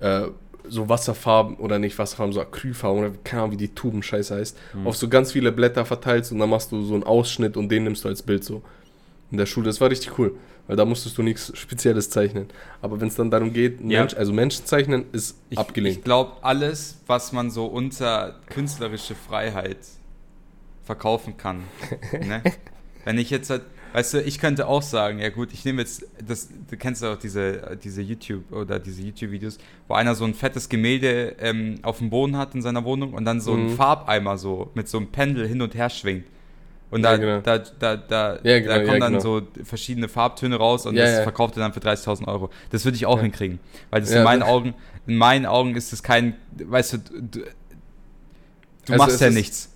[0.00, 0.22] äh,
[0.70, 4.86] so Wasserfarben oder nicht Wasserfarben, so Acrylfarben oder keine Ahnung, wie die Tuben-Scheiße heißt, Hm.
[4.86, 7.84] auf so ganz viele Blätter verteilst und dann machst du so einen Ausschnitt und den
[7.84, 8.62] nimmst du als Bild so.
[9.30, 10.34] In der Schule, das war richtig cool,
[10.66, 12.46] weil da musstest du nichts Spezielles zeichnen.
[12.82, 14.00] Aber wenn es dann darum geht, Ja.
[14.00, 15.98] Mensch, also Menschen zeichnen, ist Ich, abgelehnt.
[15.98, 19.78] ich glaube, alles, was man so unter künstlerische Freiheit
[20.84, 21.64] verkaufen kann.
[22.12, 22.42] ne?
[23.04, 26.06] Wenn ich jetzt halt, weißt du, ich könnte auch sagen, ja gut, ich nehme jetzt,
[26.26, 30.34] das, du kennst ja auch diese, diese YouTube oder diese YouTube-Videos, wo einer so ein
[30.34, 33.76] fettes Gemälde ähm, auf dem Boden hat in seiner Wohnung und dann so einen Mhm.
[33.76, 36.26] Farbeimer so mit so einem Pendel hin und her schwingt.
[36.90, 37.40] Und Ja, da, genau.
[37.40, 39.22] da, da, da, Ja, genau, da kommen ja, dann genau.
[39.22, 41.22] so verschiedene Farbtöne raus und Ja, das ja.
[41.22, 42.50] verkauft er dann für 30.000 Euro.
[42.70, 43.22] Das würde ich auch Ja.
[43.22, 43.60] hinkriegen.
[43.90, 44.74] Weil das Ja, in meinen das- Augen,
[45.06, 47.44] in meinen Augen ist es kein, weißt du, du, du
[48.88, 49.69] Also machst ja nichts.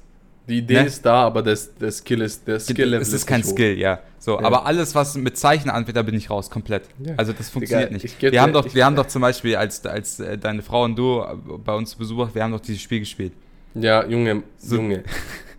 [0.48, 0.86] Die Idee Ne?
[0.86, 3.52] ist da, aber das, der Skill ist, der Skill es ist kein nicht hoch.
[3.54, 4.00] Skill, ja.
[4.18, 4.44] So, Ja.
[4.44, 6.82] aber alles, was mit Zeichnen anfängt, da bin ich raus, komplett.
[6.98, 7.14] Ja.
[7.16, 8.32] Also das funktioniert Digga, ich nicht.
[8.32, 10.84] Wir haben dir- doch, ich- wir haben doch zum Beispiel, als, als äh, deine Frau
[10.84, 13.32] und du äh, bei uns zu Besuch, wir haben doch dieses Spiel gespielt.
[13.74, 15.02] Ja, Junge, So- Junge.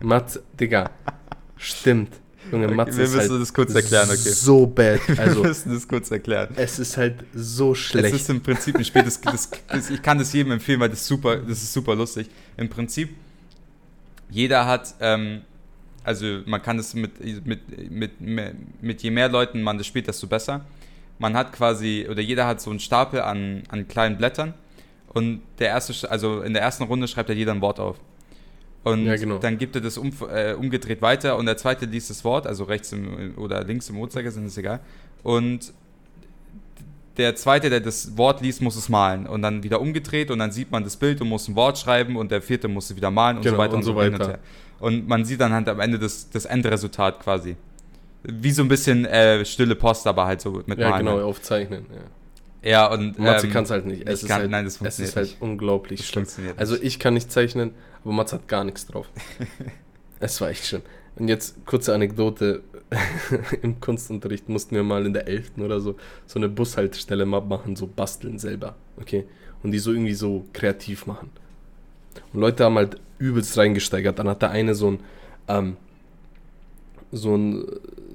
[0.00, 0.90] Mathe, Digga.
[1.56, 2.10] Stimmt.
[2.52, 4.16] Junge, Okay, Mathe wir ist müssen halt das kurz erklären, okay.
[4.18, 5.00] so bad.
[5.08, 6.48] wir Also, müssen das kurz erklären.
[6.54, 8.14] es ist halt so Es schlecht.
[8.14, 11.04] ist im Prinzip ein Spiel, das, das, das, ich kann das jedem empfehlen, weil das
[11.06, 12.28] super, das ist super lustig.
[12.56, 13.16] Im Prinzip,
[14.30, 15.42] jeder hat, ähm,
[16.04, 20.08] also man kann es mit, mit, mit, mit, mit je mehr Leuten man das spielt,
[20.08, 20.64] desto besser.
[21.18, 24.54] Man hat quasi, oder jeder hat so einen Stapel an, an kleinen Blättern
[25.08, 27.98] und der erste, also in der ersten Runde schreibt er jeder ein Wort auf.
[28.84, 29.38] Und Ja, genau.
[29.38, 32.64] dann gibt er das um, äh, umgedreht weiter und der zweite liest das Wort, also
[32.64, 34.80] rechts im, oder links im Uhrzeigersinn, ist egal.
[35.22, 35.72] Und
[37.18, 40.52] der zweite, der das Wort liest, muss es malen und dann wieder umgedreht und dann
[40.52, 43.10] sieht man das Bild und muss ein Wort schreiben und der vierte muss es wieder
[43.10, 44.38] malen und Genau, so weiter und und, so weiter.
[44.80, 44.88] und.
[44.98, 47.56] Und man sieht dann halt am Ende das, das Endresultat quasi.
[48.22, 51.06] Wie so ein bisschen äh, stille Post, aber halt so mit ja, Malen.
[51.06, 51.86] genau, aufzeichnen.
[51.90, 52.00] Ja.
[52.70, 54.02] Ja, und Mathe ähm, kann es halt nicht.
[54.08, 55.40] Es ich ist kann- halt, nein, das es funktioniert ist halt nicht.
[55.42, 56.26] unglaublich das schlimm.
[56.56, 57.70] Also ich kann nicht zeichnen,
[58.02, 59.08] aber Mathe hat gar nichts drauf.
[60.20, 60.82] es war echt schön.
[61.14, 62.62] Und jetzt kurze Anekdote.
[63.62, 65.58] Im Kunstunterricht mussten wir mal in der 11.
[65.58, 65.96] oder so
[66.26, 68.76] so eine Bushaltestelle mal machen, so basteln selber.
[69.00, 69.24] Okay?
[69.62, 71.30] Und die so irgendwie so kreativ machen.
[72.32, 74.18] Und Leute haben halt übelst reingesteigert.
[74.18, 75.00] Dann hat der eine so ein,
[75.48, 75.76] ähm,
[77.12, 77.64] so ein,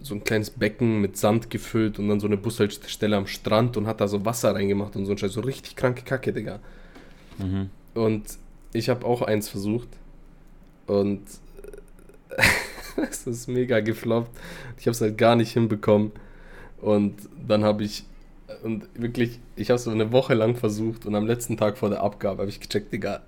[0.01, 3.87] so ein kleines Becken mit Sand gefüllt und dann so eine Bushaltestelle am Strand und
[3.87, 5.33] hat da so Wasser reingemacht und so ein Scheiß.
[5.33, 6.59] So richtig kranke Kacke, Digga.
[7.37, 7.69] Mhm.
[7.93, 8.23] Und
[8.73, 9.89] ich habe auch eins versucht.
[10.87, 11.21] Und
[13.09, 14.29] es ist mega gefloppt.
[14.77, 16.11] Ich habe es halt gar nicht hinbekommen.
[16.81, 17.15] Und
[17.47, 18.05] dann habe ich,
[18.63, 21.89] und wirklich, ich habe es so eine Woche lang versucht und am letzten Tag vor
[21.89, 23.21] der Abgabe habe ich gecheckt, Digga,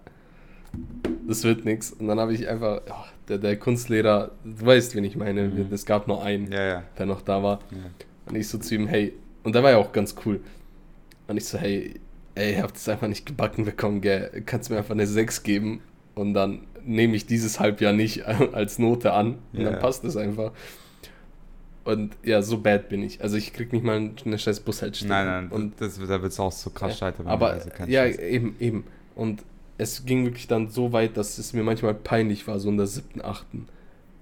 [1.27, 1.91] das wird nichts.
[1.91, 5.67] Und dann habe ich einfach, ja, der, der Kunstlehrer, du weißt, wen ich meine, Mhm.
[5.71, 6.83] es gab nur einen, Ja, ja.
[6.97, 7.59] der noch da war.
[7.71, 7.77] ja.
[8.25, 10.39] Und ich so zu ihm, hey, und der war ja auch ganz cool.
[11.27, 11.95] Und ich so, hey,
[12.35, 14.41] ey, ihr habt es einfach nicht gebacken bekommen, gell?
[14.45, 15.81] Kannst du mir einfach eine 6 geben
[16.15, 19.79] und dann nehme ich dieses Halbjahr nicht als Note an und Ja, dann ja.
[19.79, 20.51] passt es einfach.
[21.83, 23.21] Und ja, so bad bin ich.
[23.21, 25.09] Also ich krieg nicht mal eine scheiß Bushaltestelle.
[25.13, 27.27] Nein, nein, Und, das, da wird es auch so krass scheitern.
[27.27, 28.19] aber also ja, Scheiß.
[28.19, 28.83] eben, eben.
[29.15, 29.43] Und
[29.77, 32.87] es ging wirklich dann so weit, dass es mir manchmal peinlich war, so in der
[32.87, 33.67] siebten, achten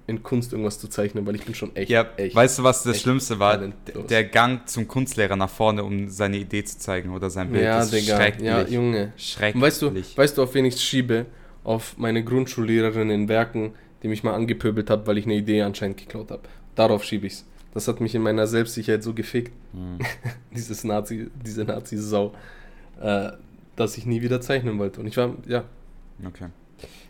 [0.07, 2.35] in Kunst irgendwas zu zeichnen, weil ich bin schon echt, Ja, echt.
[2.35, 3.53] weißt du, was das Schlimmste war?
[3.53, 4.07] talentlos.
[4.07, 7.63] Der Gang zum Kunstlehrer nach vorne, um seine Idee zu zeigen oder sein Bild.
[7.63, 8.15] ja, das ist Digga.
[8.17, 8.45] schrecklich.
[8.47, 9.13] Ja, Junge.
[9.15, 9.55] schrecklich.
[9.55, 11.27] Und weißt du, weißt du, auf wen ich schiebe?
[11.63, 15.97] Auf meine Grundschullehrerin in Werken, die mich mal angepöbelt hat, weil ich eine Idee anscheinend
[15.97, 16.41] geklaut habe.
[16.75, 17.45] Darauf schiebe ich's.
[17.73, 19.99] Das hat mich in meiner Selbstsicherheit so gefickt, Hm.
[20.55, 22.33] dieses Nazi, diese Nazi-Sau,
[22.99, 23.31] äh,
[23.75, 24.99] dass ich nie wieder zeichnen wollte.
[24.99, 25.63] Und ich war, ja,
[26.27, 26.47] Okay.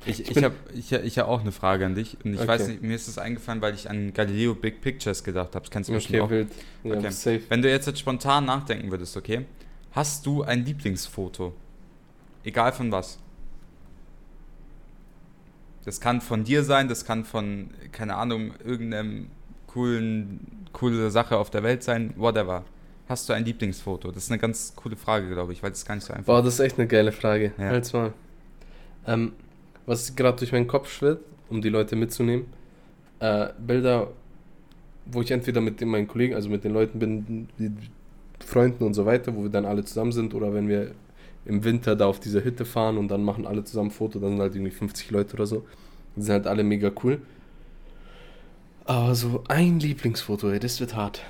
[0.05, 2.17] Ich, Ich ich, habe ich, ich hab auch eine Frage an dich.
[2.23, 2.47] Und ich Okay.
[2.47, 5.61] weiß nicht, mir ist es eingefallen, weil ich an Galileo Big Pictures gedacht habe.
[5.63, 6.29] Das kennst du bestimmt okay, auch.
[6.29, 6.47] wild.
[6.83, 7.11] Ja, Okay.
[7.11, 7.41] safe.
[7.49, 9.45] Wenn du jetzt, jetzt spontan nachdenken würdest, okay?
[9.91, 11.53] Hast du ein Lieblingsfoto?
[12.43, 13.17] Egal von was.
[15.85, 19.27] Das kann von dir sein, das kann von, keine Ahnung, irgendeinem
[19.67, 22.63] coolen, coole Sache auf der Welt sein, whatever.
[23.07, 24.11] Hast du ein Lieblingsfoto?
[24.11, 26.27] Das ist eine ganz coole Frage, glaube ich, weil das ist gar nicht so einfach.
[26.27, 27.51] Boah, das ist echt eine geile Frage.
[27.57, 27.69] Ja.
[27.69, 28.13] Halt's mal.
[29.07, 29.33] Ähm,
[29.85, 32.45] was gerade durch meinen Kopf schwirrt, um die Leute mitzunehmen,
[33.19, 34.07] äh, Bilder,
[35.05, 37.71] wo ich entweder mit den, meinen Kollegen, also mit den Leuten bin, die,
[38.45, 40.91] Freunden und so weiter, wo wir dann alle zusammen sind oder wenn wir
[41.45, 44.31] im Winter da auf dieser Hütte fahren und dann machen alle zusammen ein Foto, dann
[44.31, 45.65] sind halt irgendwie 50 Leute oder so.
[46.15, 47.21] Die sind halt alle mega cool.
[48.85, 51.21] Aber so ein Lieblingsfoto, ey, das wird hart.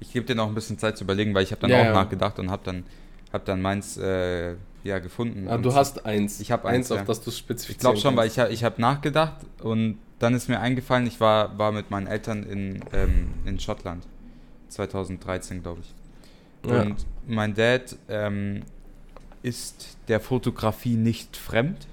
[0.00, 1.84] Ich gebe dir noch ein bisschen Zeit zu überlegen, weil ich habe dann Ja, auch
[1.86, 1.92] ja.
[1.92, 2.84] nachgedacht und habe dann,
[3.32, 5.48] hab dann meins äh, ja, gefunden.
[5.48, 6.40] Ah, Und du hast eins.
[6.40, 7.04] Ich hab eins, eins, auf ja.
[7.04, 8.36] das du spezifizieren Ich glaube schon, weil kannst.
[8.38, 12.06] ich, ha- ich habe nachgedacht und dann ist mir eingefallen, ich war, war mit meinen
[12.06, 14.06] Eltern in, ähm, in Schottland.
[14.68, 15.94] 2013, glaube ich.
[16.62, 16.96] Und
[17.30, 18.62] mein Dad ähm,
[19.42, 21.86] ist der Fotografie nicht fremd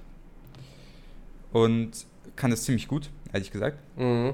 [1.54, 1.92] und
[2.36, 3.78] kann es ziemlich gut, ehrlich gesagt.
[3.98, 4.34] Mhm.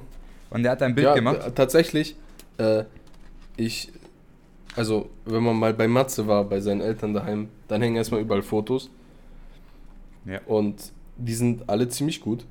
[0.50, 1.40] Und er hat ein Bild ja, gemacht.
[1.56, 2.16] Tatsächlich,
[2.58, 2.84] äh,
[3.58, 3.92] ich,
[4.76, 8.42] also wenn man mal bei Matze war, bei seinen Eltern daheim, dann hängen erstmal überall
[8.42, 8.90] Fotos.
[10.26, 10.40] Ja.
[10.46, 12.46] Und die sind alle ziemlich gut.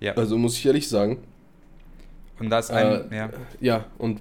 [0.00, 0.14] Ja.
[0.14, 1.18] Also muss ich ehrlich sagen.
[2.38, 4.20] Und da ist ein, Äh, ja, Ja, und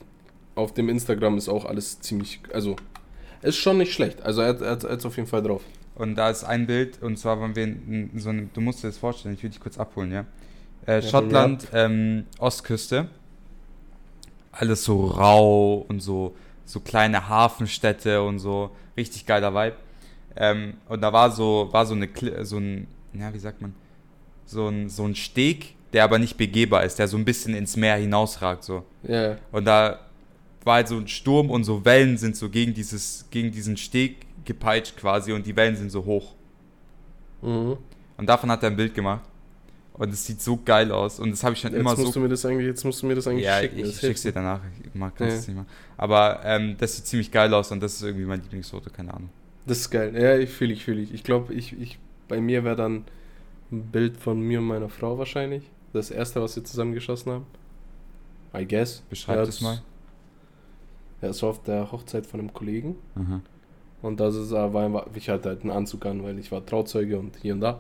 [0.56, 2.76] auf dem Instagram ist auch alles ziemlich, also
[3.42, 4.22] ist schon nicht schlecht.
[4.22, 5.62] Also er hat hat's auf jeden Fall drauf.
[5.96, 8.84] Und da ist ein Bild, und zwar waren wir in, in so einem, du musst
[8.84, 10.26] dir das vorstellen, ich will dich kurz abholen, ja.
[10.86, 13.08] Äh, Schottland, ähm, Ostküste.
[14.52, 18.72] Alles so rau und so, so kleine Hafenstädte und so.
[18.98, 19.76] Richtig geiler Vibe.
[20.36, 22.10] Ähm, und da war so, war so eine,
[22.44, 23.76] so ein, ja, wie sagt man?
[24.46, 27.76] So ein, so ein Steg, der aber nicht begehbar ist, der so ein bisschen ins
[27.78, 28.84] Meer hinausragt, so.
[29.04, 30.00] Ja, Und da
[30.64, 34.26] war halt so ein Sturm und so Wellen sind so gegen dieses, gegen diesen Steg
[34.46, 36.34] gepeitscht quasi und die Wellen sind so hoch.
[37.42, 37.78] mhm.
[38.18, 39.22] Und davon hat er ein Bild gemacht.
[39.94, 41.20] Und es sieht so geil aus.
[41.20, 42.12] Und das habe ich schon Jetzt immer musst so.
[42.14, 43.80] du mir das eigentlich, jetzt musst du mir das eigentlich ja, schicken.
[43.80, 44.62] ich das schick's dir danach.
[44.84, 45.26] Ich mag Ja.
[45.26, 45.68] es nicht machen.
[45.98, 49.30] Aber ähm, das sieht ziemlich geil aus und das ist irgendwie mein Lieblingsfoto, keine Ahnung.
[49.66, 50.14] Das ist geil.
[50.16, 51.14] Ja, ich fühle ich, fühle ich.
[51.14, 53.06] Ich glaube, ich, ich, bei mir wäre dann
[53.72, 55.64] ein Bild von mir und meiner Frau wahrscheinlich.
[55.94, 57.46] Das erste, was wir zusammen geschossen haben.
[58.56, 59.02] I guess.
[59.10, 59.82] Beschreib ja, das mal.
[61.22, 62.96] Ja, es war auf der Hochzeit von einem Kollegen.
[63.16, 63.42] Aha.
[64.02, 67.20] Und das ist, äh, war, ich hatte halt einen Anzug an, weil ich war Trauzeuge
[67.20, 67.80] und hier und da.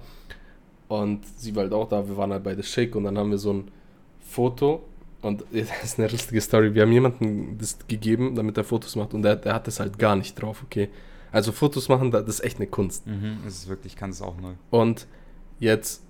[0.88, 3.38] Und sie war halt auch da, wir waren halt beide schick und dann haben wir
[3.38, 3.71] so ein
[4.19, 4.84] Foto.
[5.21, 6.75] Und das ist eine lustige Story.
[6.75, 9.97] Wir haben jemanden das gegeben, damit er Fotos macht und der, der hat das halt
[9.97, 10.89] gar nicht drauf, okay.
[11.32, 13.08] Also Fotos machen, das ist echt eine Kunst.
[13.08, 14.54] Mhm, es ist wirklich, ich kann es auch neu.
[14.69, 15.08] Und
[15.60, 16.04] jetzt,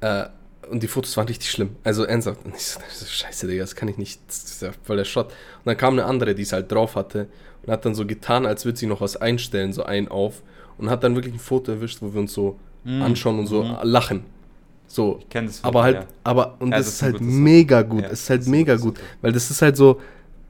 [0.00, 0.26] äh,
[0.70, 1.76] und die Fotos waren richtig schlimm.
[1.84, 2.44] Also ernsthaft.
[2.44, 5.26] Und ich so, scheiße, Digga, das kann ich nicht, das ist ja voll der Schrott.
[5.26, 7.26] Und dann kam eine andere, die es halt drauf hatte
[7.64, 10.42] und hat dann so getan, als würde sie noch was einstellen, so ein auf.
[10.78, 13.76] Und hat dann wirklich ein Foto erwischt, wo wir uns so anschauen und so Mhm.
[13.82, 14.24] lachen.
[14.88, 15.18] So.
[15.20, 16.06] Ich kenne das Foto, Aber halt, ja.
[16.24, 18.02] aber, und Ja, das, das ist halt gutes mega gut.
[18.02, 18.98] Ja, es ist halt mega gut.
[18.98, 19.10] Foto.
[19.20, 20.00] Weil das ist halt so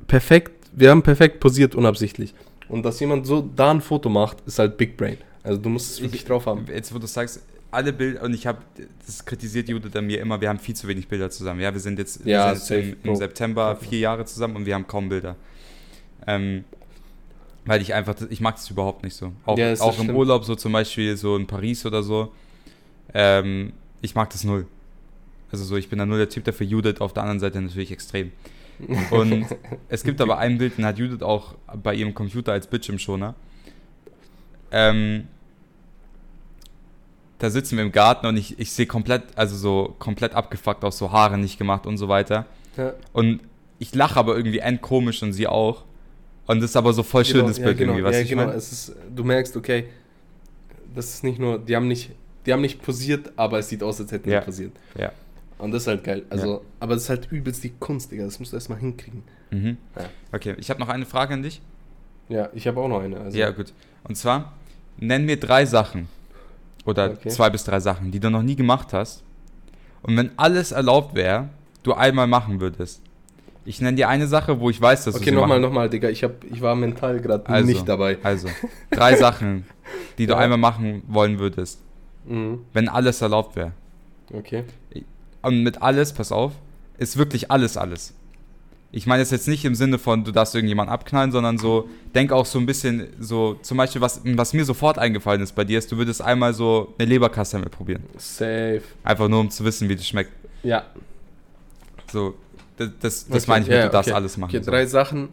[0.07, 2.35] perfekt, wir haben perfekt posiert, unabsichtlich.
[2.69, 5.19] Und dass jemand so da ein Foto macht, ist halt Big Brain.
[5.43, 6.67] Also du musst es Ich- wirklich drauf haben.
[6.73, 7.43] Jetzt, wo du sagst,
[7.73, 8.59] alle Bilder, und ich habe,
[9.05, 11.61] das kritisiert Judith an mir immer, wir haben viel zu wenig Bilder zusammen.
[11.61, 14.67] Ja, wir sind jetzt, Ja, wir sind jetzt im, im September vier Jahre zusammen und
[14.67, 15.37] wir haben kaum Bilder.
[16.27, 16.65] Ähm,
[17.65, 19.33] weil ich einfach, ich mag das überhaupt nicht so.
[19.47, 20.11] Auch, Ja, auch im.
[20.11, 22.33] Urlaub, so zum Beispiel so in Paris oder so.
[23.15, 24.67] Ähm, ich mag das null.
[25.51, 27.93] Also so, ich bin da nur der Typ dafür, Judith auf der anderen Seite natürlich
[27.93, 28.33] extrem.
[29.11, 29.47] Und
[29.89, 33.35] es gibt aber ein Bild, den hat Judith auch bei ihrem Computer als Bildschirmschoner.
[34.73, 35.29] Ähm,
[37.43, 40.97] da sitzen wir im Garten und ich, ich sehe komplett, also so komplett abgefuckt aus,
[40.97, 42.47] so Haare nicht gemacht und so weiter.
[42.77, 42.95] Ja.
[43.13, 43.41] Und
[43.81, 45.85] ich lache aber irgendwie endkomisch und sie auch.
[46.47, 48.49] Und das ist aber so voll schönes ja, Bild genau, irgendwie, was ja, ich genau.
[48.51, 49.87] Es ist, du merkst, okay,
[50.95, 52.13] das ist nicht nur, die haben nicht,
[52.47, 54.39] die haben nicht posiert, aber es sieht aus, als hätten Ja.
[54.39, 54.73] die posiert.
[54.97, 55.11] Ja.
[55.59, 56.23] Und das ist halt geil.
[56.31, 58.25] Also, aber das ist halt übelst die Kunst, Digga.
[58.25, 59.25] Das musst du erstmal hinkriegen.
[59.51, 59.79] Mhm.
[59.97, 60.05] Ja.
[60.31, 61.61] Okay, ich habe noch eine Frage an dich.
[62.29, 63.19] Ja, ich habe auch noch eine.
[63.19, 63.73] Also, Ja, gut.
[64.05, 64.53] Und zwar,
[64.99, 66.07] nenn mir drei Sachen
[66.85, 67.29] oder Okay.
[67.29, 69.23] zwei bis drei Sachen, die du noch nie gemacht hast.
[70.03, 71.49] Und wenn alles erlaubt wäre,
[71.83, 73.01] du einmal machen würdest.
[73.65, 76.09] Ich nenne dir eine Sache, wo ich weiß, dass Okay, du sie nochmal, nochmal, Digga.
[76.09, 77.67] Ich, hab, ich war mental gerade Also.
[77.67, 78.19] nicht dabei.
[78.25, 78.49] Also,
[78.91, 79.65] drei Sachen,
[80.19, 80.39] die du Ja.
[80.41, 81.81] einmal machen wollen würdest,
[82.27, 82.61] Mhm.
[82.73, 83.73] wenn alles erlaubt wäre.
[84.33, 84.65] Okay.
[85.43, 86.53] Und mit alles, pass auf,
[86.99, 88.15] ist wirklich alles alles.
[88.95, 92.31] Ich meine das jetzt nicht im Sinne von, du darfst irgendjemanden abknallen, sondern so, denk
[92.31, 95.79] auch so ein bisschen so, zum Beispiel, was, was mir sofort eingefallen ist bei dir,
[95.79, 98.03] ist, du würdest einmal so eine Leberkassemmel probieren.
[98.19, 98.83] Safe.
[99.03, 100.31] Einfach nur, um zu wissen, wie das schmeckt.
[100.63, 100.85] Ja.
[102.13, 102.35] So,
[102.77, 104.17] das, das, das Okay, meine ich mit, ja, du darfst okay.
[104.17, 104.51] alles machen.
[104.55, 104.71] Okay, so.
[104.71, 105.29] drei Sachen.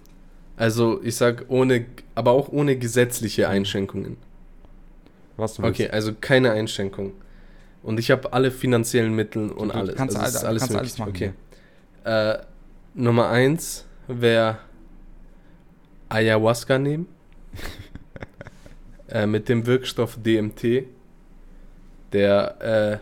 [0.55, 4.15] Also, ich sag ohne, aber auch ohne gesetzliche Einschränkungen.
[5.35, 5.79] Was du willst.
[5.81, 7.11] Okay, also keine Einschränkung.
[7.83, 9.95] Und ich habe alle finanziellen Mittel und Du alles.
[9.95, 11.31] kannst also es all- ist alles kannst alles machen, Okay.
[12.05, 12.37] Äh,
[12.99, 14.57] Nummer eins wäre
[16.09, 17.07] Ayahuasca nehmen.
[19.07, 20.85] äh, mit dem Wirkstoff DMT.
[22.11, 22.97] Der, äh,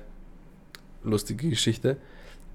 [1.03, 1.97] lustige Geschichte,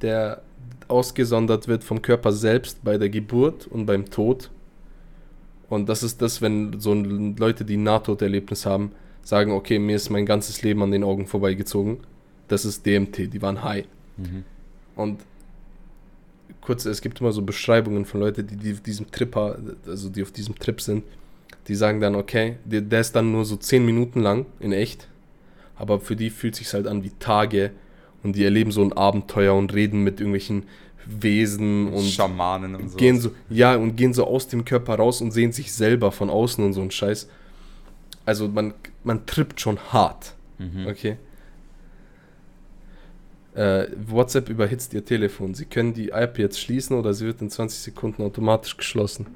[0.03, 0.43] der
[0.89, 4.51] ausgesondert wird vom Körper selbst bei der Geburt und beim Tod.
[5.69, 10.11] Und das ist das, wenn so Leute, die ein Nahtoderlebnis haben, sagen, okay, mir ist
[10.11, 11.99] mein ganzes Leben an den Augen vorbeigezogen.
[12.49, 13.87] Das ist DMT, die waren high.
[14.19, 14.45] Mhm.
[14.95, 15.21] Und
[16.61, 20.23] kurz, es gibt immer so Beschreibungen von Leuten, die, die auf diesem Trip, also die
[20.23, 21.05] auf diesem Trip sind,
[21.69, 25.09] die sagen dann, okay, der, ist dann nur so 10 Minuten lang in echt,
[25.77, 27.71] aber für die fühlt sich halt an wie Tage
[28.23, 30.65] und die erleben so ein Abenteuer und reden mit irgendwelchen
[31.05, 32.97] Wesen und Schamanen und so.
[32.97, 36.31] gehen so, ja, und gehen so aus dem Körper raus und sehen sich selber von
[36.31, 37.29] außen und so ein Scheiß.
[38.25, 40.35] Also man, man trippt schon hart.
[40.59, 40.87] Mhm.
[40.87, 41.17] Okay.
[43.55, 45.55] Äh, WhatsApp überhitzt ihr Telefon.
[45.55, 49.27] Sie können die App jetzt schließen oder sie wird in 20 Sekunden automatisch geschlossen.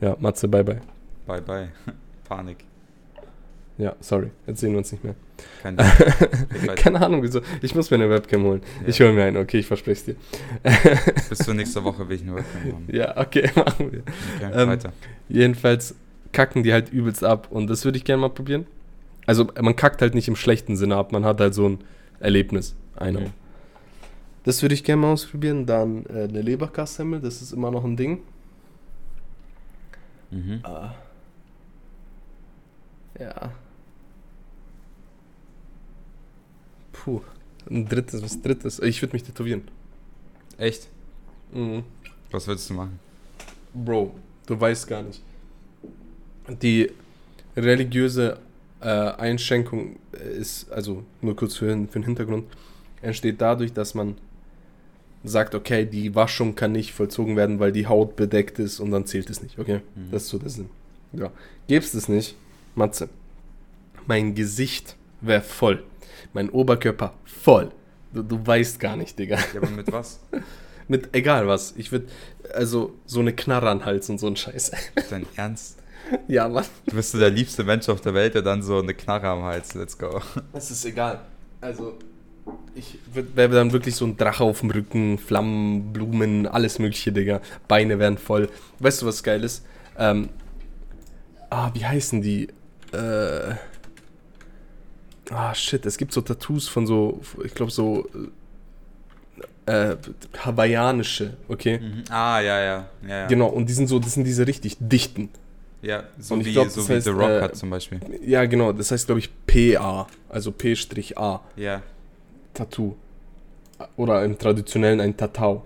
[0.00, 0.80] Ja, Matze, bye bye.
[1.26, 1.68] Bye bye.
[2.24, 2.58] Panik.
[3.76, 5.14] Ja, sorry, jetzt sehen wir uns nicht mehr.
[5.62, 5.76] Kein.
[6.76, 7.40] Keine Ahnung, wieso.
[7.62, 8.62] Ich muss mir eine Webcam holen.
[8.82, 8.88] Ja.
[8.88, 10.16] Ich hole mir eine, okay, ich verspreche dir.
[11.28, 12.88] Bis zur nächsten Woche will ich nur Webcam haben.
[12.92, 14.02] Ja, okay, machen wir.
[14.36, 14.92] Okay, Ähm, weiter.
[15.28, 15.94] Jedenfalls
[16.32, 18.66] kacken die halt übelst ab und das würde ich gerne mal probieren.
[19.26, 21.78] Also man kackt halt nicht im schlechten Sinne ab, man hat halt so ein
[22.20, 22.74] Erlebnis.
[22.96, 23.20] Einer.
[23.20, 23.26] Mhm.
[24.44, 25.66] Das würde ich gerne mal ausprobieren.
[25.66, 28.22] Dann äh, eine Leberkassemmel, das ist immer noch ein Ding.
[30.30, 30.60] Mhm.
[30.62, 30.94] Ah.
[33.18, 33.52] Ja.
[36.92, 37.20] Puh.
[37.68, 38.78] Ein drittes, was drittes.
[38.80, 39.62] Ich würde mich tätowieren.
[40.56, 40.88] Echt?
[41.52, 41.84] Mhm.
[42.30, 42.98] Was würdest du machen?
[43.74, 44.14] Bro,
[44.46, 45.20] du weißt gar nicht.
[46.62, 46.90] Die
[47.56, 48.38] religiöse
[48.80, 52.46] äh, Einschränkung ist, also nur kurz für, für den Hintergrund,
[53.02, 54.16] entsteht dadurch, dass man
[55.24, 59.06] sagt, okay, die Waschung kann nicht vollzogen werden, weil die Haut bedeckt ist und dann
[59.06, 59.80] zählt es nicht, okay?
[59.94, 60.10] Mhm.
[60.10, 60.70] Das ist so der Sinn.
[61.12, 61.30] Ja.
[61.66, 62.36] Gibst es nicht,
[62.74, 63.08] Matze,
[64.06, 65.82] mein Gesicht wäre voll.
[66.32, 67.70] Mein Oberkörper voll.
[68.12, 69.36] Du, du weißt gar nicht, Digga.
[69.36, 70.20] Ja, aber mit was?
[70.88, 71.74] Mit egal was.
[71.76, 72.08] Ich würde,
[72.52, 74.72] also so eine Knarre an Hals und so ein Scheiß.
[75.08, 75.78] Dein Ernst?
[76.26, 76.64] ja, Mann.
[76.86, 79.44] Du bist so der liebste Mensch auf der Welt, der dann so eine Knarre am
[79.44, 79.74] Hals.
[79.74, 80.20] Let's go.
[80.52, 81.20] Es ist egal.
[81.60, 81.96] Also,
[82.74, 87.40] ich wäre dann wirklich so ein Drache auf dem Rücken, Flammen, Blumen, alles mögliche, Digga.
[87.68, 88.48] Beine wären voll.
[88.78, 89.64] Weißt du, was geil ist?
[89.98, 90.30] Ähm,
[91.50, 92.48] ah, wie heißen die?
[92.92, 93.54] Äh,
[95.30, 98.08] ah, shit, es gibt so Tattoos von so, ich glaube so,
[99.66, 99.96] äh,
[100.38, 101.78] hawaiianische, okay?
[101.78, 102.04] Mhm.
[102.10, 102.88] Ah, ja, ja.
[103.06, 103.26] ja, ja.
[103.26, 105.28] Genau, und die sind so, das sind diese richtig dichten.
[105.82, 108.00] Ja, so wie, glaub, so wie heißt, The Rock äh, hat zum Beispiel.
[108.22, 111.82] Ja, genau, das heißt, glaube ich, PA, also P-A, Ja.
[112.54, 112.94] Tattoo.
[113.96, 115.64] Oder im Traditionellen ein Tatau.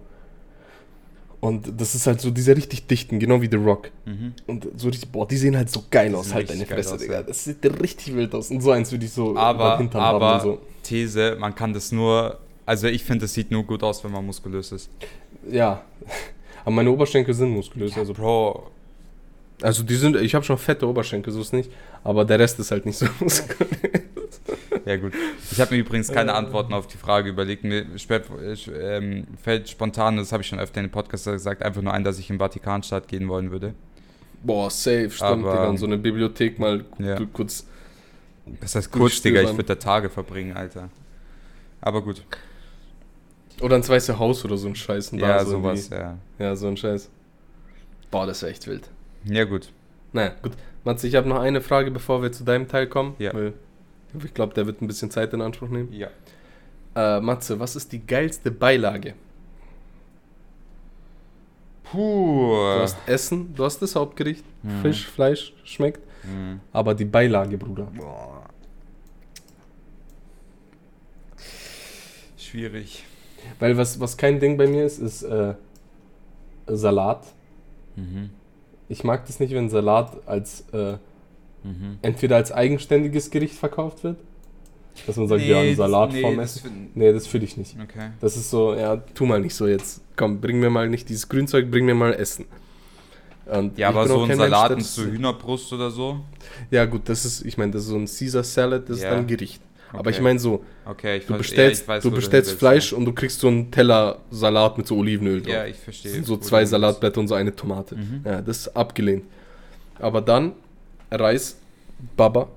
[1.44, 3.90] Und das ist halt so diese richtig dichten, genau wie The Rock.
[4.06, 4.32] Mhm.
[4.46, 7.22] Und so richtig, boah, die sehen halt so geil aus, halt deine Fresse, aus, Digga.
[7.22, 8.50] Das sieht richtig wild aus.
[8.50, 10.58] Und so eins würde ich so Aber, Hintern haben aber und so.
[10.82, 12.38] These, man kann das nur.
[12.64, 14.88] Also ich finde, es sieht nur gut aus, wenn man muskulös ist.
[15.50, 15.84] Ja.
[16.64, 17.90] Aber meine Oberschenkel sind muskulös.
[17.94, 18.70] Ja, also, Bro,
[19.60, 21.70] also die sind, ich habe schon fette Oberschenkel, so ist nicht.
[22.02, 23.68] Aber der Rest ist halt nicht so muskulös.
[24.86, 25.12] Ja gut.
[25.50, 26.34] Ich habe mir übrigens keine Äh.
[26.34, 27.64] Antworten auf die Frage überlegt.
[27.64, 27.86] Mir
[28.72, 32.04] ähm, fällt spontan, das habe ich schon öfter in den Podcast gesagt, einfach nur ein,
[32.04, 33.74] dass ich in Vatikanstadt gehen wollen würde.
[34.42, 35.76] Boah, safe, stimmt, Aber- Digga.
[35.76, 37.16] So eine Bibliothek mal Ja.
[37.16, 37.66] ku- kurz.
[38.60, 40.90] Das heißt kurz, Digga, ich würde da Tage verbringen, Alter.
[41.80, 42.22] Aber gut.
[43.60, 45.12] Oder ins Weiße Haus oder so ein Scheiß.
[45.12, 46.18] Und Ja, da so sowas, ja.
[46.38, 47.08] Ja, so ein Scheiß.
[48.10, 48.88] Boah, das wäre echt wild.
[49.24, 49.70] Ja, gut.
[50.12, 50.52] Naja, gut.
[50.84, 53.14] Matze, ich habe noch eine Frage, bevor wir zu deinem Teil kommen.
[53.18, 53.32] Ja.
[53.32, 53.54] Weil
[54.24, 55.92] ich glaube, der wird ein bisschen Zeit in Anspruch nehmen.
[55.92, 56.08] Ja.
[56.94, 59.14] Äh, Matze, was ist die geilste Beilage?
[61.84, 62.50] Puh.
[62.50, 64.80] Du hast Essen, du hast das Hauptgericht, Mhm.
[64.82, 66.00] Fisch, Fleisch, schmeckt.
[66.24, 66.60] Mhm.
[66.72, 67.88] Aber die Beilage, Bruder.
[67.96, 68.44] Boah.
[72.36, 73.04] Schwierig.
[73.58, 75.54] Weil was, was kein Ding bei mir ist, ist äh,
[76.66, 77.26] Salat.
[77.96, 78.30] Mhm.
[78.88, 80.96] Ich mag das nicht, wenn Salat als äh,
[81.64, 81.98] Mhm.
[82.02, 84.16] entweder als eigenständiges Gericht verkauft wird.
[85.06, 86.90] Dass man sagt, ja, eine Salatform das, essen.
[86.94, 87.74] nee, Nee, das fühle ich nicht.
[87.82, 88.10] okay.
[88.20, 90.02] Das ist so, ja, tu mal nicht so jetzt.
[90.16, 92.44] Komm, bring mir mal nicht dieses Grünzeug, bring mir mal Essen.
[93.46, 96.20] Und Ja, aber so ein Mensch, Salat mit das- so Hühnerbrust oder so.
[96.70, 99.08] Ja, gut, das ist, ich meine, das ist so ein Caesar Salad, das Ja.
[99.08, 99.60] ist dann Gericht.
[99.92, 100.22] Aber ich Okay.
[100.24, 103.40] meine so, Okay, ich du ver- bestellst, ja, weiß, du bestellst Fleisch und du kriegst
[103.40, 105.52] so einen Teller Salat mit so Olivenöl drauf.
[105.52, 106.10] Ja, ich verstehe.
[106.10, 107.96] Das sind so zwei Salatblätter und so eine Tomate.
[107.96, 108.20] Mhm.
[108.24, 109.24] Ja, das ist abgelehnt.
[110.00, 110.52] Aber dann
[111.16, 111.56] Reis,
[112.16, 112.48] Baba.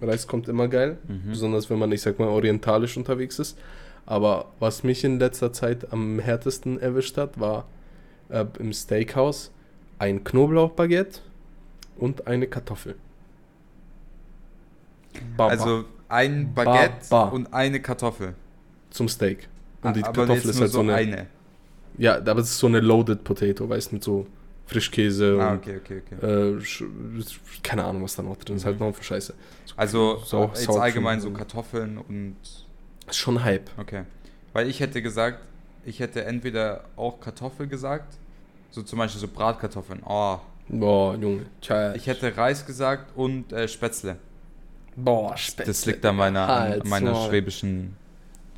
[0.00, 0.98] Reis kommt immer geil.
[1.06, 1.30] Mhm.
[1.30, 3.58] besonders wenn man, ich sag mal, orientalisch unterwegs ist.
[4.06, 7.66] Aber was mich in letzter Zeit am härtesten erwischt hat, war
[8.30, 9.50] äh, im Steakhouse
[9.98, 11.20] ein Knoblauchbaguette
[11.96, 12.96] und eine Kartoffel.
[15.36, 15.50] Baba.
[15.50, 17.30] Also ein Baguette Ba- ba.
[17.30, 18.34] und eine Kartoffel.
[18.90, 19.48] zum Steak.
[19.82, 21.26] Und die Aber Kartoffel ist halt so eine, eine.
[21.98, 24.26] Ja, aber es ist so eine loaded Potato, weißt du, mit so
[24.66, 26.54] Frischkäse Ah, okay, okay, okay.
[26.56, 27.22] äh,
[27.62, 28.64] keine Ahnung, was da noch drin ist.
[28.64, 29.34] Halt noch für Scheiße.
[29.76, 32.36] Also Sau- jetzt Sour allgemein so Kartoffeln und
[33.08, 33.70] Ist schon Hype.
[33.78, 34.04] okay.
[34.52, 35.38] Weil ich hätte gesagt,
[35.84, 38.14] ich hätte entweder auch Kartoffel gesagt,
[38.70, 40.02] so zum Beispiel so Bratkartoffeln.
[40.06, 40.38] Oh,
[40.68, 41.46] Boah, Junge.
[41.60, 44.16] Tja, ich hätte Reis gesagt und äh, Spätzle.
[44.96, 45.64] Boah, Spätzle.
[45.72, 47.96] Das liegt an meiner, an meiner schwäbischen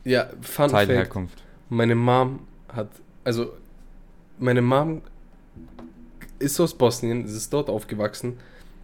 [0.05, 0.71] Ja, Fun Fact.
[0.73, 1.43] Teilherkunft.
[1.71, 2.89] Meine Mom hat,
[3.25, 3.55] also
[4.39, 5.01] meine Mom
[6.45, 8.39] ist aus Bosnien, sie ist dort aufgewachsen,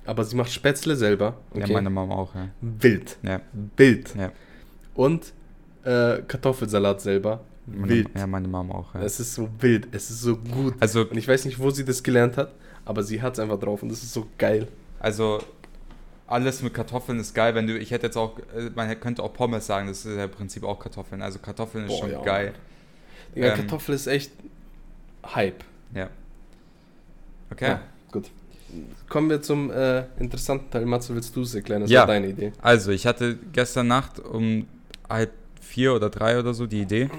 [0.05, 1.37] aber sie macht Spätzle selber.
[1.55, 2.49] Ja, meine Mama auch, ja.
[2.61, 3.17] Wild.
[3.23, 3.41] Ja,
[3.77, 4.15] Wild.
[4.17, 4.33] ja.
[4.95, 5.33] Und
[5.85, 7.41] äh, Kartoffelsalat selber.
[7.67, 8.09] Meine, Wild.
[8.17, 9.03] ja, meine Mama auch, ja.
[9.03, 10.75] Es ist so wild, es ist so gut.
[10.81, 12.53] Also, Und ich weiß nicht, wo sie das gelernt hat,
[12.85, 14.67] aber sie hat es einfach drauf und das ist so geil.
[14.99, 15.41] also
[16.27, 19.33] alles mit Kartoffeln ist geil, wenn du, ich hätte jetzt auch, äh, man könnte auch
[19.33, 21.23] Pommes sagen, das ist ja im Prinzip auch Kartoffeln.
[21.23, 22.23] Also Kartoffeln ist Boah, schon ja.
[22.23, 22.53] geil.
[23.35, 24.31] Ja, Ähm, Kartoffel ist echt
[25.27, 25.65] Hype.
[25.93, 26.09] Ja.
[27.53, 27.69] Okay.
[27.69, 27.81] Ja,
[28.13, 28.31] gut.
[29.09, 30.87] Kommen wir zum äh, interessanten Teil.
[30.87, 31.83] Matze, willst du es erklären?
[31.83, 32.01] Das Ja.
[32.01, 32.53] war deine Idee.
[32.63, 34.67] Also, ich hatte gestern Nacht um
[35.09, 37.11] halb vier oder drei oder so die Idee.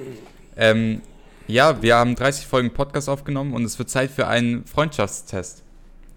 [0.56, 1.02] Ähm,
[1.48, 5.64] ja, wir haben 30 Folgen Podcast aufgenommen und es wird Zeit für einen Freundschaftstest.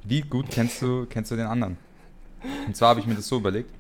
[0.05, 1.77] Wie gut kennst du, kennst du den anderen?
[2.67, 3.71] Und zwar habe ich mir das so überlegt,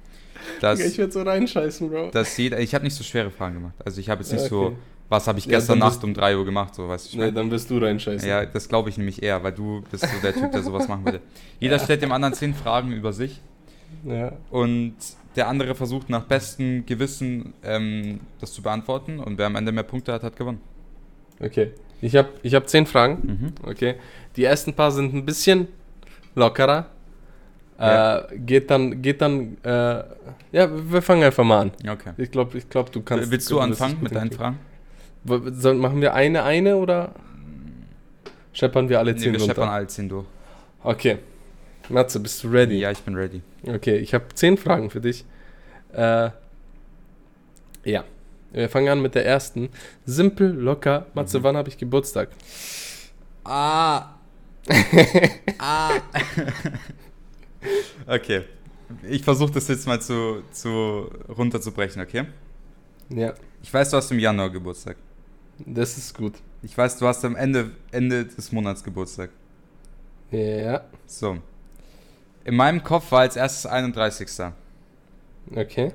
[0.61, 2.11] dass, ich werde so reinscheißen, Bro.
[2.11, 3.75] dass jeder, ich habe nicht so schwere Fragen gemacht.
[3.85, 4.77] Also ich habe jetzt nicht Ja, so, okay.
[5.09, 7.19] Was habe ich Ja, gestern dann Nacht bist- um 3 Uhr gemacht, so weißt du.
[7.19, 8.29] Nee, dann wirst du reinscheißen.
[8.29, 11.05] Ja, das glaube ich nämlich eher, weil du bist so der Typ, der sowas machen
[11.05, 11.21] würde.
[11.61, 13.41] Jeder stellt dem anderen 10 Fragen über sich
[14.05, 14.33] ja.
[14.51, 14.95] und
[15.37, 19.83] der andere versucht nach bestem Gewissen ähm, das zu beantworten und wer am Ende mehr
[19.83, 20.61] Punkte hat, hat gewonnen.
[21.41, 21.73] Okay.
[22.01, 23.19] Ich habe ich hab zehn Fragen.
[23.63, 23.69] Mhm.
[23.69, 23.95] Okay.
[24.37, 25.69] Die ersten paar sind ein bisschen
[26.35, 26.87] lockerer.
[27.79, 28.19] Ja.
[28.19, 30.05] Äh, geht dann, geht dann, äh,
[30.53, 31.73] ja, wir fangen einfach mal an.
[31.89, 32.13] Okay.
[32.19, 33.31] Ich glaube, ich glaub, du kannst.
[33.31, 34.31] Willst du anfangen mit deinen.
[34.31, 34.59] Fragen?
[35.25, 37.15] Machen wir eine, eine oder
[38.53, 39.55] scheppern wir alle Nee, zehn wir runter?
[39.55, 40.27] scheppern alle 10 durch.
[40.83, 41.19] Okay.
[41.89, 42.79] Matze, bist du ready?
[42.79, 43.43] Ja, ich bin ready.
[43.67, 45.25] Okay, ich habe zehn Fragen für dich.
[45.93, 46.31] Äh,
[47.85, 48.05] ja.
[48.53, 49.69] Wir fangen an mit der ersten.
[50.07, 51.07] Simpel, locker.
[51.15, 51.43] Matze, Mhm.
[51.45, 52.29] wann habe ich Geburtstag?
[53.45, 54.15] Ah.
[55.59, 55.91] ah.
[58.07, 58.43] okay.
[59.09, 62.25] Ich versuche das jetzt mal zu, zu runterzubrechen, okay?
[63.11, 64.97] Ja, Ich weiß, du hast im Januar Geburtstag.
[65.59, 66.35] Das ist gut.
[66.63, 69.31] Ich weiß, du hast am Ende, Ende des Monats Geburtstag.
[70.31, 71.39] Ja, So.
[72.45, 74.29] In meinem Kopf war als erstes 31.
[75.55, 75.93] okay.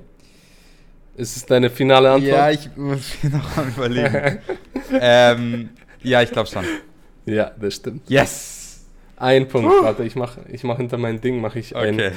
[1.16, 2.32] Ist es deine finale Antwort?
[2.32, 4.38] Ja, ich muss mir noch mal überlegen.
[5.00, 5.68] ähm,
[6.02, 6.64] ja, ich glaube schon.
[7.26, 8.08] Ja, das stimmt.
[8.08, 8.86] Yes!
[9.16, 9.70] Ein Punkt.
[9.82, 12.12] Warte, ich mache ich mach hinter mein Ding mache ich ein, Okay.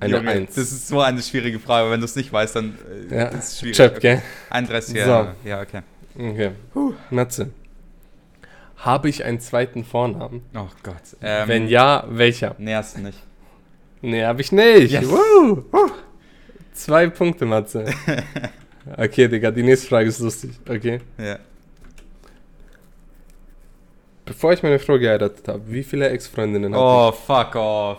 [0.00, 0.54] eine Junge, Eins.
[0.54, 1.90] Das ist so eine schwierige Frage.
[1.90, 2.78] Wenn du es nicht weißt, dann
[3.10, 3.24] äh, ja.
[3.26, 3.76] ist es schwierig.
[3.76, 4.22] Chap, gell?
[4.48, 5.26] 31 So.
[5.44, 5.82] Ja, okay.
[6.18, 6.50] Okay.
[7.10, 7.50] Matze.
[8.76, 10.42] Habe ich einen zweiten Vornamen?
[10.54, 10.96] Oh Gott.
[11.22, 12.56] Ähm, Wenn ja, welcher?
[12.58, 13.22] Nee, hast du nicht.
[14.00, 14.92] Nee, habe ich nicht.
[14.92, 15.08] Yes.
[15.08, 15.62] Woo.
[16.72, 17.86] Zwei Punkte, Matze.
[18.96, 20.50] Okay, Digga, die nächste Frage ist lustig.
[20.68, 21.00] Okay.
[21.16, 21.38] Ja.
[24.24, 27.98] Bevor ich meine Frau geheiratet habe, wie viele Ex-Freundinnen hatte Oh, fuck off.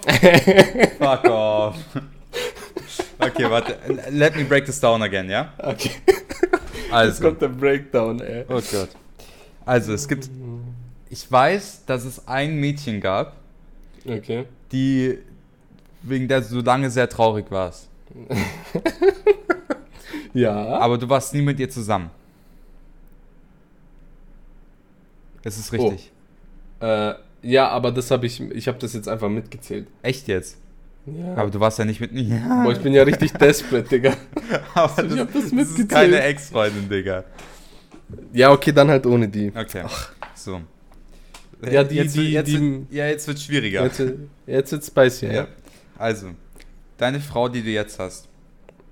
[0.99, 1.75] fuck off.
[3.25, 3.77] Okay, warte.
[4.11, 5.53] Let me break this down again, ja?
[5.57, 5.91] Okay.
[6.07, 7.23] Jetzt Also.
[7.23, 8.45] kommt der Breakdown, ey.
[8.49, 8.89] Oh Gott.
[9.65, 10.29] Also, es gibt.
[11.09, 13.35] Ich weiß, dass es ein Mädchen gab,
[14.07, 14.45] Okay.
[14.71, 15.19] die
[16.01, 17.87] wegen der du so lange sehr traurig warst.
[20.35, 20.79] Ja.
[20.79, 22.09] Aber du warst nie mit ihr zusammen.
[25.43, 26.11] Es ist richtig.
[26.79, 27.13] Äh,
[27.43, 29.87] ja, aber das habe ich, ich habe das jetzt einfach mitgezählt.
[30.01, 30.57] Echt jetzt?
[31.05, 31.35] Ja.
[31.35, 32.11] Aber du warst ja nicht mit.
[32.13, 32.63] Ja.
[32.63, 34.15] Boah, ich bin ja richtig desperate, Digga.
[34.73, 35.89] Aber Ich das, hab das das ist mitgezählt.
[35.89, 37.23] keine Ex-Freundin, Digga.
[38.31, 39.51] Ja, okay, dann halt ohne die.
[39.53, 39.83] Okay.
[40.35, 40.61] So.
[41.69, 43.83] Ja, die- jetzt, die- jetzt, die- ja, jetzt wird schwieriger.
[43.83, 44.01] Jetzt,
[44.47, 45.33] jetzt wird's spicy, ja.
[45.33, 45.47] Ja.
[45.97, 46.27] Also,
[46.97, 48.27] deine Frau, die du jetzt hast.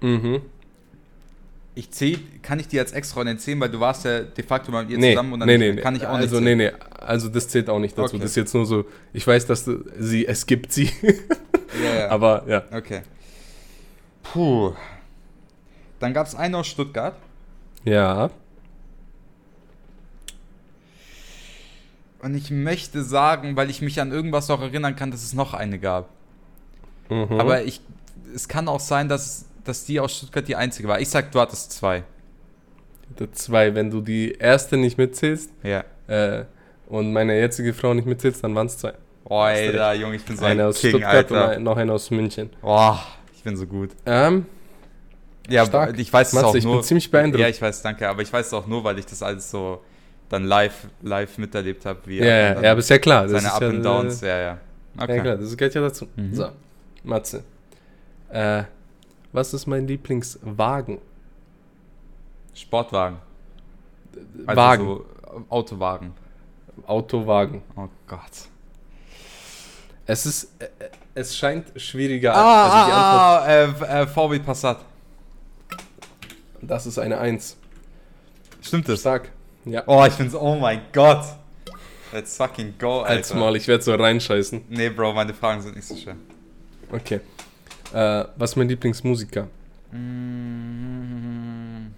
[0.02, 0.42] Mhm.
[1.76, 4.84] Ich zähl, kann ich dir als Ex-Freundin zählen, weil du warst ja de facto mal
[4.84, 5.82] mit ihr Nee, zusammen und dann nee, nee, nee.
[5.82, 6.74] kann ich auch also, nicht nee, zählen.
[6.78, 6.96] nee.
[7.06, 8.16] Also, das zählt auch nicht dazu.
[8.16, 8.22] Okay.
[8.24, 10.90] Das ist jetzt nur so, ich weiß, dass du, sie, es gibt sie.
[11.84, 12.10] Ja, ja.
[12.10, 12.64] Aber, ja.
[12.72, 13.02] okay.
[14.24, 14.74] Puh.
[16.00, 17.16] Dann gab es einen aus Stuttgart.
[17.84, 18.30] Ja.
[22.20, 25.54] Und ich möchte sagen, weil ich mich an irgendwas auch erinnern kann, dass es noch
[25.54, 26.10] eine gab.
[27.10, 27.40] Mhm.
[27.40, 27.82] Aber ich,
[28.36, 31.00] es kann auch sein, dass, dass die aus Stuttgart die einzige war.
[31.00, 32.04] Ich sag, du hattest zwei.
[33.34, 35.84] Zwei, wenn du die erste nicht mitzählst Ja.
[36.08, 36.46] äh,
[36.88, 38.94] und meine jetzige Frau nicht mitzählst, dann waren es zwei.
[39.40, 41.50] Alter, Junge, ich bin so ein eine aus King, Stuttgart und Alter.
[41.58, 42.50] ein, noch eine aus München.
[42.62, 42.96] Oh,
[43.34, 43.92] ich bin so gut.
[44.06, 44.46] Ähm,
[45.50, 45.98] Ja, Stark.
[45.98, 46.76] ich weiß es Matze, auch ich nur.
[46.76, 47.42] bin ziemlich beeindruckt.
[47.42, 48.08] Ja, ich weiß, danke.
[48.10, 49.82] Aber ich weiß es auch nur, weil ich das alles so
[50.30, 53.24] dann live, live miterlebt habe, wie Ja, er ja, ja, aber ist ja klar.
[53.24, 54.58] das seine ist Up ja, and Downs, ja, ja.
[54.98, 55.16] Okay.
[55.18, 56.08] Ja, klar, das gehört ja dazu.
[56.16, 56.34] Mhm.
[56.36, 56.48] So,
[57.04, 57.44] Matze.
[58.30, 58.64] Äh,
[59.34, 61.00] was ist mein Lieblingswagen?
[62.54, 63.18] Sportwagen.
[64.46, 64.86] Also Wagen.
[64.86, 65.06] So
[65.50, 66.14] Autowagen.
[66.88, 67.62] Autowagen.
[67.76, 68.20] Oh Gott.
[70.12, 72.36] Es ist, äh, äh, es scheint schwieriger.
[72.36, 74.84] also die Ah, ah, ah, äh, äh, VW Passat.
[76.62, 77.56] Das ist eine Eins.
[78.62, 79.04] Stimmt das?
[79.04, 79.32] Sag.
[79.64, 79.84] Ja.
[79.86, 81.24] Oh, ich find's, oh mein Gott.
[82.12, 83.16] Let's fucking go, Alter.
[83.16, 84.66] Als mal, ich werde so reinscheißen.
[84.68, 86.18] Nee, Bro, meine Fragen sind nicht so schön.
[86.92, 87.22] Okay.
[87.94, 89.48] Äh, was ist mein Lieblingsmusiker?
[89.94, 91.94] Mm.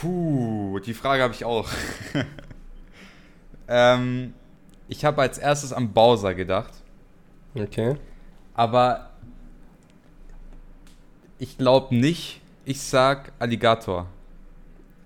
[0.00, 1.68] Puh, die Frage habe ich auch.
[3.68, 4.32] ähm,
[4.92, 6.72] ich habe als erstes an Bowser gedacht,
[7.54, 7.96] Okay.
[8.54, 9.10] aber
[11.38, 12.40] ich glaube nicht.
[12.64, 14.06] Ich sag Alligator.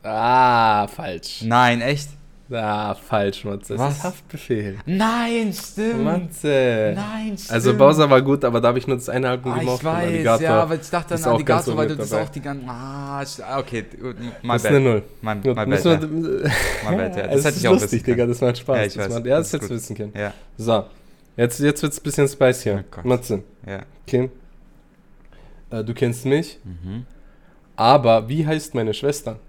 [0.03, 1.43] Ah, falsch.
[1.43, 2.11] Nein, echt?
[2.49, 3.72] Ah, falsch, Matze.
[3.74, 3.97] Das Was?
[3.97, 4.76] ist Haftbefehl.
[4.86, 6.05] Nein, stimmt.
[6.05, 6.92] Matze.
[6.94, 7.51] Nein, stimmt.
[7.53, 9.78] Also Bowser war gut, aber da habe ich nur das eine Album Ah, gemocht.
[9.80, 12.68] ich weiß, Alligator ja, aber ich dachte an Alligator, weil du das auch die ganzen.
[12.68, 13.84] Ah, ah, okay,
[14.42, 15.03] my Das ist eine Null.
[15.22, 16.01] My, my bad, ja.
[16.03, 16.09] wir,
[16.88, 17.26] My bad, ja.
[17.26, 18.16] Das hätte ich auch lustig, wissen können.
[18.16, 18.76] Digga, das macht Spaß.
[18.76, 20.12] Ja, ich das weiß, macht, ja, das das hättest du wissen können.
[20.16, 20.84] Ja, So,
[21.36, 22.84] jetzt, jetzt wird es ein bisschen spicier.
[22.97, 23.09] Oh.
[23.09, 23.80] Matze, ja.
[24.07, 24.30] okay.
[25.70, 27.07] Äh, du kennst mich, Mhm.
[27.74, 29.40] aber wie heißt meine Schwester?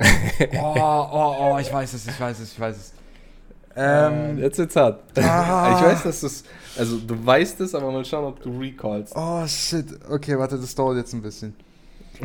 [0.00, 0.74] Oh,
[1.12, 2.92] oh, oh, ich weiß es, ich weiß es, ich weiß es.
[3.76, 5.02] Ähm, Ähm, jetzt wird's hart.
[5.18, 5.76] Ah.
[5.78, 6.44] Ich weiß, dass du es,
[6.76, 9.12] also du weißt es, aber mal schauen, ob du recallst.
[9.16, 9.86] oh shit.
[10.08, 11.54] Okay, warte, das dauert jetzt ein bisschen.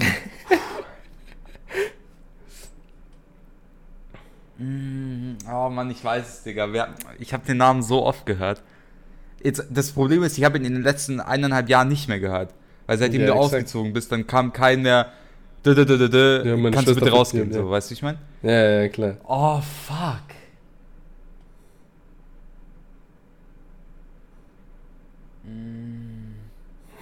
[4.57, 6.67] Mm, oh Mann, ich weiß es, Digga.
[7.17, 8.61] Ich habe den Namen so oft gehört.
[9.41, 12.53] Jetzt, das Problem ist, ich habe ihn in den letzten eineinhalb Jahren nicht mehr gehört.
[12.85, 13.45] Weil seitdem Ja, du exakt.
[13.53, 15.11] ausgezogen bist, dann kam kein mehr.
[15.65, 16.43] Dö, dö, dö, dö.
[16.45, 17.69] Ja, Kannst du Schwester bitte rausgehen, so, ja.
[17.69, 18.17] weißt du, ich meine?
[18.41, 19.17] Ja, ja, klar.
[19.25, 20.23] Oh, fuck.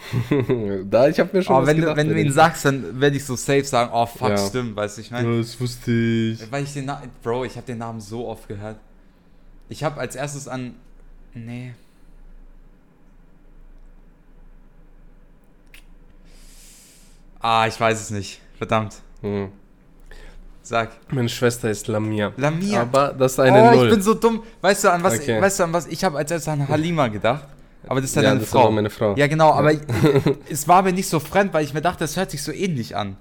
[0.89, 3.17] da, ich habe mir schon Aber wenn, du, gedacht, wenn du ihn sagst, dann werde
[3.17, 4.37] ich so safe sagen, oh fuck, Ja.
[4.37, 5.29] stimmt, weißt du, ich meine.
[5.29, 6.51] Ja, das wusste ich.
[6.51, 8.77] Weil ich den Namen, Bro, ich habe den Namen so oft gehört.
[9.69, 10.75] Ich habe als erstes an,
[11.33, 11.73] nee.
[17.39, 18.41] Ah, ich weiß es nicht.
[18.57, 18.95] Verdammt.
[19.21, 19.49] Hm.
[20.61, 20.89] Sag.
[21.13, 22.33] Meine Schwester ist Lamia.
[22.35, 22.81] Lamia.
[22.81, 23.85] Aber das ist eine oh, Null.
[23.85, 24.43] ich bin so dumm.
[24.59, 25.15] Weißt du an was?
[25.15, 25.41] Okay.
[25.41, 25.87] Weißt du an was?
[25.87, 27.47] Ich habe als erstes an Halima gedacht.
[27.87, 28.63] Aber das ist ja, ja, deine das Frau.
[28.63, 29.15] aber meine Frau.
[29.15, 29.71] Ja, genau, aber
[30.49, 32.97] es war mir nicht so fremd, weil ich mir dachte, es hört sich so ähnlich
[32.97, 33.15] an.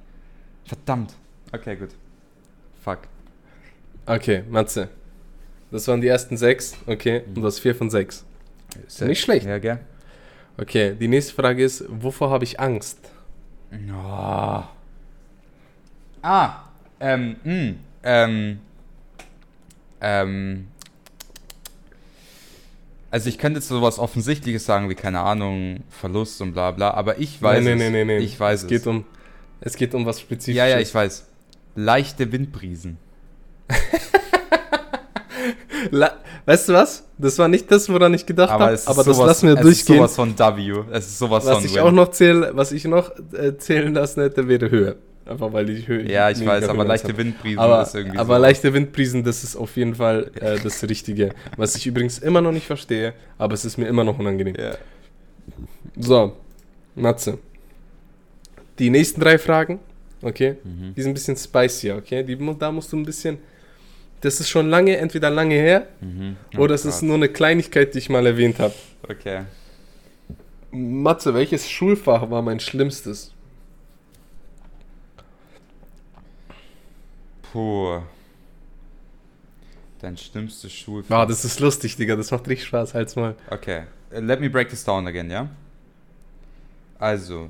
[0.64, 1.14] Verdammt.
[1.52, 1.90] Okay, gut.
[2.82, 3.00] Fuck.
[4.06, 4.88] Okay, Matze.
[5.70, 6.76] Das waren die ersten sechs.
[6.86, 8.24] Okay, und du hast vier von sechs.
[8.86, 9.46] Ist Nicht schlecht.
[9.46, 9.78] Ja, gell?
[10.58, 12.98] Okay, die nächste Frage ist, wovor habe ich Angst?
[13.72, 14.62] Oh.
[16.28, 16.64] Ah,
[16.98, 18.58] ähm, mh, ähm,
[20.00, 20.66] ähm,
[23.12, 27.20] also ich könnte jetzt sowas Offensichtliches sagen wie, keine Ahnung, Verlust und bla bla, aber
[27.20, 27.78] ich weiß nee, es.
[27.78, 28.18] nee, nee, nee.
[28.18, 28.64] Ich weiß es.
[28.64, 28.68] es.
[28.68, 29.04] Geht um,
[29.60, 30.56] es geht um was Spezifisches.
[30.58, 31.26] ja, ja, ich weiß.
[31.76, 32.98] Leichte Windbrisen.
[36.44, 37.04] Weißt du was?
[37.18, 39.46] Das war nicht das, woran ich gedacht Aber, habe, es ist aber das sowas, lassen
[39.46, 40.04] wir es durchgehen.
[40.04, 40.84] ist sowas von W.
[40.90, 41.82] Es ist sowas was von ich Win.
[41.82, 44.96] auch noch zähle, was ich noch äh, zählen lassen hätte, wäre Höhe.
[45.26, 46.08] Einfach weil die Höhe.
[46.10, 47.18] Ja, ich weiß, aber leichte habe.
[47.18, 48.42] Windbrisen Aber, ist irgendwie aber so.
[48.42, 51.30] leichte Windbrisen, das ist auf jeden Fall äh, das Richtige.
[51.56, 54.54] Was ich übrigens immer noch nicht verstehe, aber es ist mir immer noch unangenehm.
[54.56, 54.76] Ja.
[55.98, 56.32] So,
[56.94, 57.38] Matze.
[58.78, 59.80] Die nächsten drei Fragen,
[60.22, 60.94] okay, Mhm.
[60.94, 62.22] die sind ein bisschen spicier, okay?
[62.22, 63.38] Die, da musst du ein bisschen.
[64.20, 66.36] Das ist schon lange, entweder lange her Mhm.
[66.56, 68.74] Oh oder es ist nur eine Kleinigkeit, die ich mal erwähnt habe.
[69.08, 69.40] Okay.
[70.70, 73.32] Matze, welches Schulfach war mein schlimmstes?
[77.56, 78.02] Puh.
[80.00, 81.20] Dein schlimmstes Schulfach.
[81.20, 83.34] Ah, das ist lustig, Digga, das macht richtig Spaß, halt's mal.
[83.48, 85.48] Okay, uh, let me break this down again, ja?
[86.98, 87.48] Also,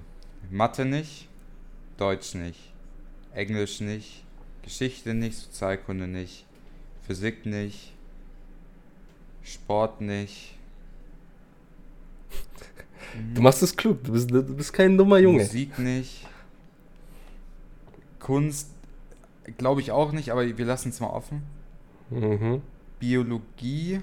[0.48, 1.26] Mathe nicht,
[1.96, 2.72] Deutsch nicht,
[3.34, 4.22] Englisch nicht,
[4.62, 6.46] Geschichte nicht, Sozialkunde nicht,
[7.04, 7.92] Physik nicht,
[9.42, 10.54] Sport nicht.
[13.34, 15.42] Du machst es klug, du bist, du bist kein dummer Junge.
[15.42, 16.28] Musik nicht.
[18.20, 18.76] Kunst
[19.59, 21.42] glaube ich auch nicht, aber wir lassen es mal offen.
[22.11, 22.62] Mhm.
[22.99, 24.01] Biologie.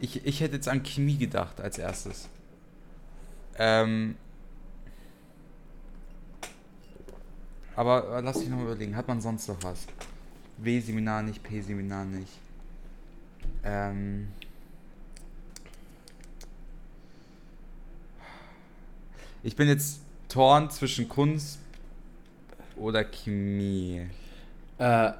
[0.00, 2.28] Ich, ich hätte jetzt an Chemie gedacht als erstes.
[3.56, 4.16] Ähm,
[7.76, 9.86] aber äh, lass mich noch mal überlegen, hat man sonst noch was?
[10.58, 12.32] W-Seminar nicht, P-Seminar nicht.
[13.64, 14.28] Ähm,
[19.42, 21.58] ich bin jetzt torn zwischen Kunst
[22.76, 24.06] oder Chemie?
[24.78, 25.12] Äh,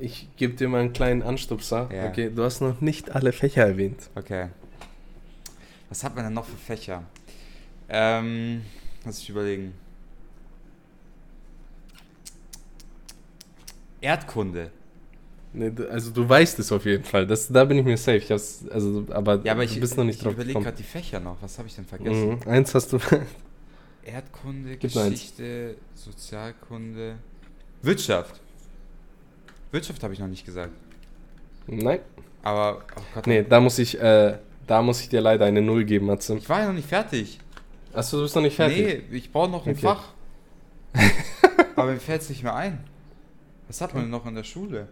[0.00, 1.88] ich gebe dir mal einen kleinen Anstupser.
[1.92, 2.08] Ja.
[2.08, 4.10] Okay, du hast noch nicht alle Fächer erwähnt.
[4.14, 4.48] Okay.
[5.88, 7.02] Was hat man denn noch für Fächer?
[7.88, 8.62] Ähm,
[9.04, 9.74] lass ich überlegen.
[14.00, 14.70] Erdkunde.
[15.52, 17.26] Nee, also du weißt es auf jeden Fall.
[17.26, 18.16] Das, da bin ich mir safe.
[18.16, 20.64] Ich also, aber, Ja, aber ich, du bist noch nicht ich drauf überlege gekommen.
[20.64, 21.36] gerade die Fächer noch.
[21.40, 22.40] Was habe ich denn vergessen?
[22.44, 22.48] Mhm.
[22.48, 22.98] Eins hast du.
[24.04, 24.92] Erdkunde, Gib.
[24.92, 27.16] Geschichte, Sozialkunde,
[27.82, 28.40] Wirtschaft.
[29.70, 30.72] Wirtschaft habe ich noch nicht gesagt.
[31.66, 32.00] Nein.
[32.42, 35.84] Aber, oh Gott, Nee, da muss ich, äh, da muss ich dir leider eine Null
[35.84, 36.36] geben, Matze.
[36.36, 37.38] ich war ja noch nicht fertig.
[37.92, 39.04] Achso, du bist noch nicht fertig.
[39.10, 39.80] Nee, ich brauche noch ein Okay.
[39.82, 40.04] Fach.
[41.76, 42.82] Aber mir fällt es nicht mehr ein.
[43.68, 44.88] Was hat man denn noch in der Schule?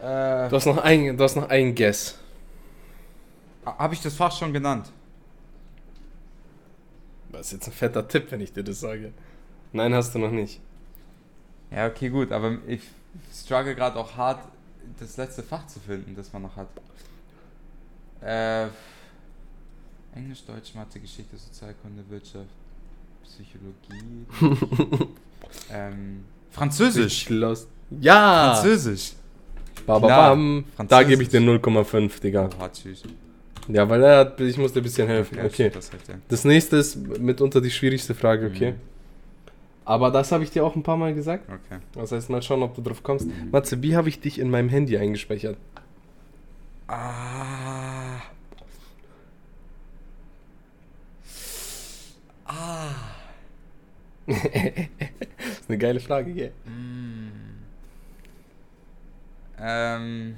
[0.00, 2.18] Äh, Du hast noch ein, du hast noch ein Guess.
[3.64, 4.90] habe ich das Fach schon genannt?
[7.36, 9.12] Das ist jetzt ein fetter Tipp, wenn ich dir das sage.
[9.72, 10.60] Nein, hast du noch nicht.
[11.70, 12.82] Ja, okay, gut, aber ich
[13.32, 14.46] struggle gerade auch hart,
[15.00, 16.68] das letzte Fach zu finden, das man noch hat.
[18.22, 18.68] Äh,
[20.14, 22.46] Englisch, Deutsch, Mathe, Geschichte, Sozialkunde, Wirtschaft,
[23.24, 24.26] Psychologie.
[25.70, 27.28] ähm, Französisch.
[27.28, 27.66] Los.
[27.90, 28.54] Ja!
[28.54, 29.14] Französisch.
[29.86, 30.64] Ba, ba, bam.
[30.64, 31.08] Da Französisch.
[31.08, 32.48] gebe ich dir 0,5, Digga.
[32.60, 33.02] Oh, tschüss.
[33.68, 35.38] Ja, weil er hat, ich muss dir ein bisschen helfen.
[35.38, 35.50] Okay.
[35.52, 36.14] stimmt, das recht, ja.
[36.28, 38.72] Das nächste ist mitunter die schwierigste Frage, okay?
[38.72, 38.94] Mhm.
[39.86, 41.44] Aber das habe ich dir auch ein paar Mal gesagt.
[41.48, 41.80] Okay.
[41.92, 43.28] Das heißt, mal schauen, ob du drauf kommst.
[43.50, 45.56] Matze, wie habe ich dich in meinem Handy eingespeichert?
[46.88, 48.20] Ah.
[52.46, 52.94] Ah.
[54.26, 56.52] das ist eine geile Frage, gell?
[56.64, 57.30] Mm.
[59.60, 60.36] Ähm.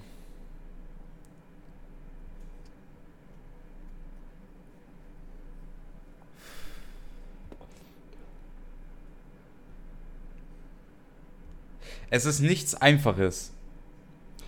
[12.11, 13.53] Es ist nichts Einfaches.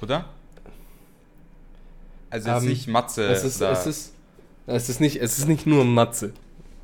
[0.01, 0.27] Oder?
[2.31, 3.25] Also jetzt Ähm, nicht Mathe.
[3.25, 4.15] es, ist, es, ist,
[4.67, 6.33] es, ist nicht, es ist nicht nur Matze.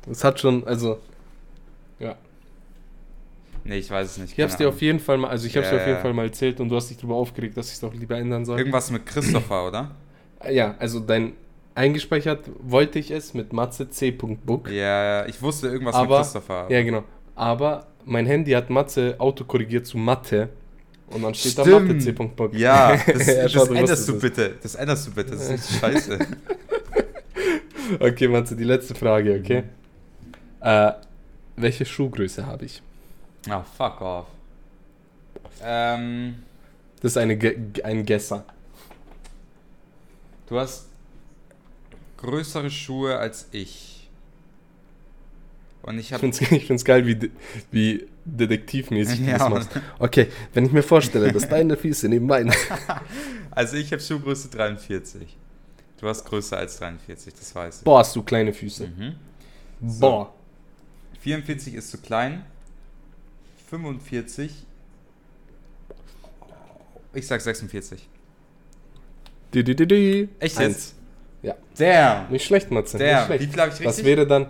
[0.09, 0.99] Es hat schon, also,
[1.99, 2.15] ja.
[3.63, 4.33] Nee, ich weiß es nicht.
[4.33, 5.87] Ich habe es keine dir auf jeden Fall mal, also ich habe es dir auf
[5.87, 6.01] jeden.
[6.01, 8.45] Fall mal erzählt und du hast dich darüber aufgeregt, dass ich es doch lieber ändern
[8.45, 8.57] soll.
[8.59, 9.91] Irgendwas mit Christopher, oder?
[10.49, 11.33] Ja, also dein
[11.73, 14.69] eingespeichert wollte ich es mit Matze c.book.
[14.69, 16.67] Ja, ich wusste irgendwas Aber- mit Christopher.
[16.69, 17.03] Ja, genau.
[17.35, 20.49] Aber mein Handy hat Matze autokorrigiert zu Mathe.
[21.07, 21.87] Und dann steht da Stimmt.
[21.87, 22.53] Mathe c.book.
[22.55, 24.55] Ja, das, Ja, das änderst du bitte.
[24.61, 25.31] Das änderst du bitte.
[25.31, 26.19] Das ist scheiße.
[27.99, 29.63] Okay, Matze, die letzte Frage, okay?
[30.59, 30.91] Äh,
[31.55, 32.81] welche Schuhgröße habe ich?
[33.47, 34.25] Ah, fuck off.
[35.61, 36.35] Ähm,
[36.99, 37.37] Das ist eine,
[37.83, 38.43] ein Gesser.
[40.49, 40.87] du hast
[42.17, 44.09] größere Schuhe als ich.
[45.83, 46.21] Und ich Ich habe.
[46.21, 47.31] finde es ich find's geil, wie,
[47.71, 49.69] wie detektivmäßig Ja, das machst.
[49.99, 52.53] Okay, wenn ich mir vorstelle, dass deine Füße neben meinen...
[53.51, 55.37] Also ich habe Schuhgröße 43.
[55.97, 57.83] Du hast größer als 43, das weiß ich.
[57.85, 58.87] Boah, hast du kleine Füße.
[58.87, 59.15] Mhm.
[59.79, 60.33] Boah.
[61.21, 62.43] 44 ist zu klein.
[63.69, 64.51] 45.
[67.13, 68.09] Ich sag 46.
[69.53, 70.29] Di, di, di, di.
[70.39, 70.95] Echt jetzt?
[71.77, 72.31] Damn.
[72.31, 72.97] Nicht schlecht, Matze.
[72.97, 73.25] Nicht Damn.
[73.25, 73.43] schlecht.
[73.43, 73.85] Wie viel habe ich richtig?
[73.85, 74.47] Das wäre dann,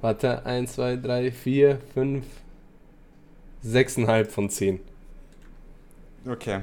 [0.00, 2.24] warte, 1, 2, 3, 4, 5,
[3.64, 4.80] 6,5 von 10.
[6.26, 6.60] Okay.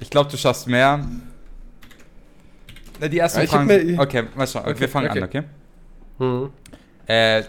[0.00, 1.04] Ich glaube, du schaffst mehr.
[3.00, 3.86] Na, Die ersten Ja, ich hab Fragen.
[3.86, 4.64] mir- okay, mal schauen.
[4.66, 5.18] Okay, wir fangen okay.
[5.18, 5.42] an, okay?
[6.18, 6.50] Mhm.
[7.06, 7.44] Äh,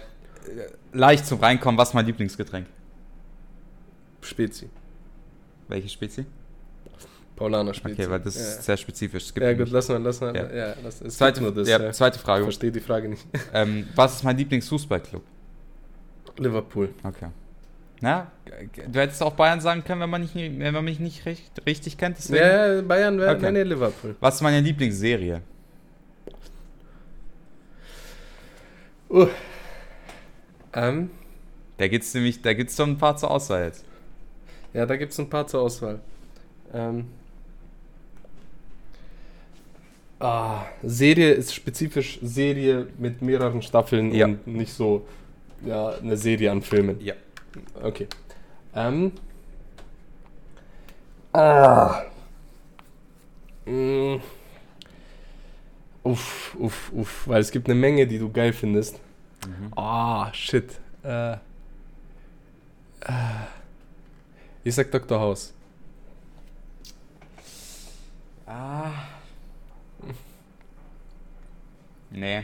[0.93, 2.67] leicht zum Reinkommen, was ist mein Lieblingsgetränk?
[4.21, 4.69] Spezi.
[5.67, 6.25] Welche Spezi?
[7.35, 8.01] Paulaner Spezi.
[8.01, 8.41] Okay, weil das ja.
[8.41, 9.31] ist sehr spezifisch.
[9.39, 10.35] Ja, gut, lass mal, lass mal.
[10.35, 10.51] Ja.
[10.53, 11.67] Ja, lass, es zweite, nur das.
[11.67, 11.91] ja, ja.
[11.91, 12.43] zweite Ich Frage.
[12.43, 13.25] verstehe die Frage nicht.
[13.53, 15.23] Ähm, was ist mein Lieblingsfußballclub?
[16.37, 16.89] Liverpool.
[17.03, 17.27] Okay.
[17.99, 18.31] Na,
[18.91, 21.97] du hättest auch Bayern sagen können, wenn man, nicht, wenn man mich nicht recht, richtig
[21.97, 22.17] kennt.
[22.17, 22.43] Deswegen.
[22.43, 23.51] Ja, Bayern wäre, Okay.
[23.51, 24.15] nee, Liverpool.
[24.19, 25.41] Was ist meine Lieblingsserie?
[29.09, 29.27] Uh.
[30.73, 31.09] Ähm,
[31.77, 33.83] Da gibt's nämlich, da gibt's doch ein paar zur Auswahl jetzt.
[34.73, 35.99] ja, da gibt es ein paar zur Auswahl.
[36.73, 37.05] Ähm,
[40.19, 44.25] ah, Serie ist spezifisch Serie mit mehreren Staffeln Ja.
[44.27, 45.07] und nicht so
[45.65, 46.99] ja, eine Serie an Filmen.
[47.01, 47.13] Ja.
[47.81, 48.07] Okay.
[48.75, 49.11] Ähm.
[51.33, 52.03] Ah.
[53.65, 54.17] Mm.
[56.03, 57.27] Uff, uff, uff.
[57.27, 58.99] Weil es gibt eine Menge, die du geil findest.
[59.45, 59.71] Mhm.
[59.75, 60.79] Ah, shit.
[61.03, 61.33] Äh.
[61.33, 61.37] Äh.
[64.63, 65.19] Ich sag Dr.
[65.19, 65.53] House.
[68.45, 68.91] Ah.
[72.09, 72.41] Nee.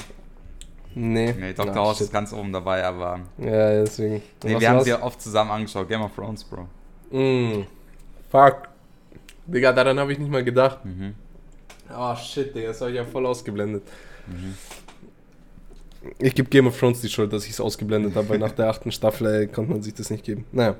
[0.95, 1.33] Nee.
[1.33, 1.75] Nee, Dr.
[1.75, 3.19] House ist ganz oben dabei, aber.
[3.37, 4.15] Ja, deswegen.
[4.15, 5.87] Und Nee, wir haben sie ja oft zusammen angeschaut.
[5.87, 6.67] Game of Thrones, Bro.
[7.11, 7.65] Mm.
[8.29, 8.69] Fuck.
[9.45, 10.83] Digga, daran habe ich nicht mal gedacht.
[10.85, 11.15] Mhm.
[11.95, 13.83] Oh shit, Digga, das habe ich ja voll ausgeblendet.
[14.27, 14.55] Mhm.
[16.19, 18.69] Ich gebe Game of Thrones die Schuld, dass ich es ausgeblendet habe, weil nach der
[18.69, 20.45] achten Staffel ey, konnte man sich das nicht geben.
[20.51, 20.75] Naja.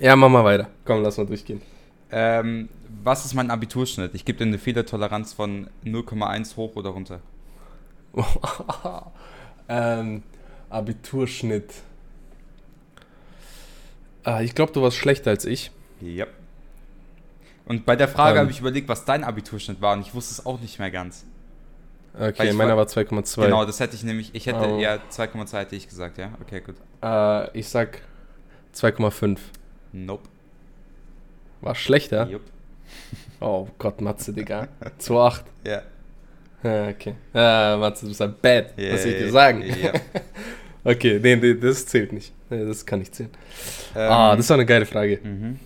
[0.00, 0.68] Ja, mach mal weiter.
[0.84, 1.62] Komm, lass mal durchgehen.
[2.10, 2.68] Ähm,
[3.02, 4.14] was ist mein Abiturschnitt?
[4.14, 7.20] Ich gebe dir eine Fehlertoleranz von 0,1 hoch oder runter.
[9.68, 10.22] ähm,
[10.70, 11.72] Abiturschnitt.
[14.24, 15.70] Ah, ich glaube, du warst schlechter als ich.
[16.00, 16.26] Ja.
[17.64, 18.42] Und bei der Frage Ähm.
[18.42, 21.24] habe ich überlegt, was dein Abiturschnitt war und ich wusste es auch nicht mehr ganz.
[22.14, 23.44] Okay, meiner war- war 2,2.
[23.46, 24.78] Genau, das hätte ich nämlich, ich hätte Oh.
[24.78, 26.30] eher 2,2 hätte ich gesagt, ja?
[26.42, 26.74] Okay, gut.
[27.02, 28.02] Äh, ich sag
[28.74, 29.38] 2,5.
[29.92, 30.28] Nope.
[31.62, 32.28] War schlechter?
[32.28, 32.42] Jupp.
[33.40, 34.68] Oh Gott, Matze, Digga.
[34.98, 35.44] 2,8.
[35.64, 35.82] Ja.
[36.62, 37.14] Ja, okay.
[37.34, 38.74] Ja, Matze, du bist ein Bad.
[38.78, 39.62] Ja, was soll ich dir sagen?
[39.82, 39.92] ja.
[40.84, 42.32] okay, nee, nee, das zählt nicht.
[42.50, 43.30] Das kann nicht zählen.
[43.94, 45.18] Ähm, ah, das war eine geile Frage.
[45.22, 45.58] mhm.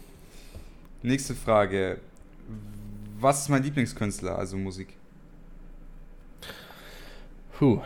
[1.02, 1.98] Nächste Frage.
[3.18, 4.88] Was ist mein Lieblingskünstler, also Musik?
[7.58, 7.80] Puh.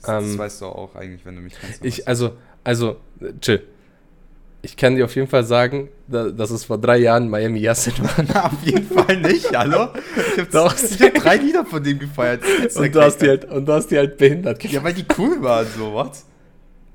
[0.00, 1.84] Das, das Ähm, weißt du auch eigentlich, wenn du mich kennst.
[1.84, 3.62] Ich, also, also, äh, chill.
[4.66, 7.94] Ich kann dir auf jeden Fall sagen, da, dass es vor drei Jahren Miami Yassin
[8.00, 8.46] war.
[8.46, 9.90] Auf jeden Fall nicht, hallo?
[10.34, 10.74] Ich habe Doch.
[10.76, 12.42] hab drei Lieder von dem gefeiert.
[12.74, 15.40] Und du, hast die halt, und du hast die halt behindert Ja, weil die cool
[15.40, 16.10] waren, so, what?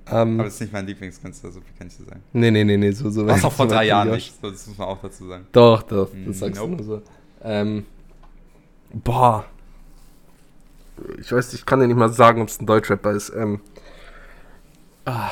[0.08, 2.22] Ähm, Aber das ist nicht mein Lieblingskünstler, so viel kann ich dir sagen.
[2.34, 4.78] nee, nee, nee, nee, so, so Was auch vor drei Jahren nicht, so, das muss
[4.78, 5.48] man auch dazu sagen.
[5.54, 6.72] Doch, doch, Mm, das sagst nope.
[6.72, 7.02] du nur so.
[7.42, 7.86] Ähm,
[8.92, 9.46] boah.
[11.22, 13.30] Ich weiß, ich kann dir nicht mal sagen, ob es ein Deutschrapper ist.
[13.34, 13.62] Ähm,
[15.06, 15.30] ah,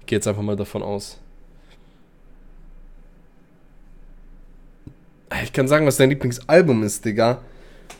[0.00, 1.18] ich gehe jetzt einfach mal davon aus.
[5.42, 7.42] Ich kann sagen, was dein Lieblingsalbum ist, Digga.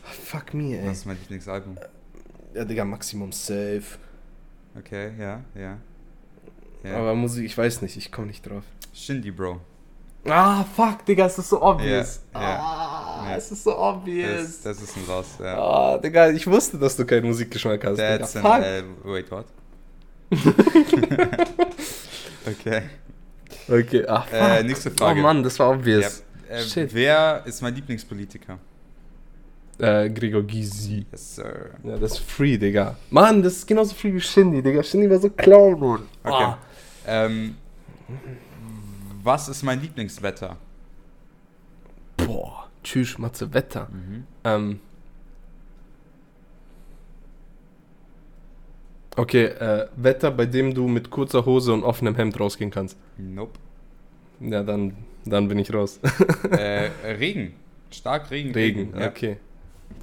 [0.03, 0.87] Ah, Fuck me, ey.
[0.87, 1.77] Was ist mein Lieblingsalbum?
[2.53, 3.83] Ja, Digga, Maximum Safe.
[4.77, 5.77] Okay, ja, ja.
[6.83, 6.97] ja.
[6.97, 8.63] Aber Musik, ich weiß nicht, ich komme nicht drauf.
[8.93, 9.61] Shindy, Bro.
[10.25, 12.21] Ah, fuck, Digga, es ist so obvious.
[12.33, 13.37] Ja, ja, ah, ja.
[13.37, 14.61] es ist so obvious.
[14.61, 15.57] Das, das ist ein Loss, ja.
[15.57, 17.97] Ah, Digga, ich wusste, dass du keinen Musikgeschmack hast.
[17.97, 18.55] That's Digga.
[18.55, 19.45] an, äh, wait, what?
[22.45, 22.81] okay.
[23.67, 24.39] Okay, ach, fuck.
[24.39, 25.19] Äh, nächste Frage.
[25.19, 26.19] Oh Mann, das war obvious.
[26.19, 26.93] Ja, äh, Shit.
[26.93, 28.57] wer ist mein Lieblingspolitiker?
[29.77, 31.05] Äh, Gregor Gysi.
[31.11, 31.69] Yes, sir.
[31.83, 32.97] Ja, das ist free, Digga.
[33.09, 34.83] Mann, das ist genauso free wie Shindy, Digga.
[34.83, 36.03] Shindy war so klar, Mann.
[36.23, 36.43] Okay.
[36.43, 36.57] Ah.
[37.07, 37.55] Ähm,
[39.23, 40.57] was ist mein Lieblingswetter?
[42.17, 43.87] Boah, tschüss, Matze, Wetter.
[43.91, 44.23] Mhm.
[44.43, 44.79] Ähm.
[49.15, 52.97] Okay, äh, Wetter, bei dem du mit kurzer Hose und offenem Hemd rausgehen kannst.
[53.17, 53.59] Nope.
[54.39, 54.95] Ja, dann,
[55.25, 55.99] dann bin ich raus.
[56.51, 56.89] äh,
[57.19, 57.53] Regen.
[57.91, 58.51] Stark Regen.
[58.53, 59.07] Regen, ja.
[59.07, 59.37] okay.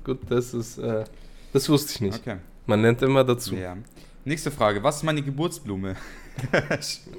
[0.04, 1.04] Gut, das ist, äh,
[1.52, 2.18] das wusste ich nicht.
[2.20, 2.36] Okay.
[2.66, 3.54] Man lernt immer dazu.
[3.54, 3.76] Ja.
[4.24, 4.82] Nächste Frage.
[4.82, 5.94] Was ist meine Geburtsblume?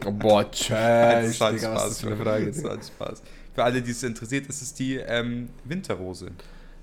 [0.06, 2.18] Oh, boah, Das tschüss, ist halt Digga, was ist das für eine.
[2.18, 2.45] Frage?
[2.52, 3.22] Das halt Spaß.
[3.56, 6.32] Für alle, die es interessiert, ist es die ähm, Winterrose.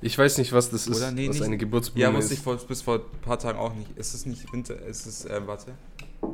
[0.01, 1.12] Ich weiß nicht, was das ist, Oder?
[1.12, 2.39] Nee, was nicht- eine Geburtsblume Ja, wusste ist.
[2.41, 3.97] ich vor, bis vor ein paar Tagen auch nicht.
[3.97, 4.81] Ist es nicht Winter...
[4.87, 5.73] Ist es, äh, warte.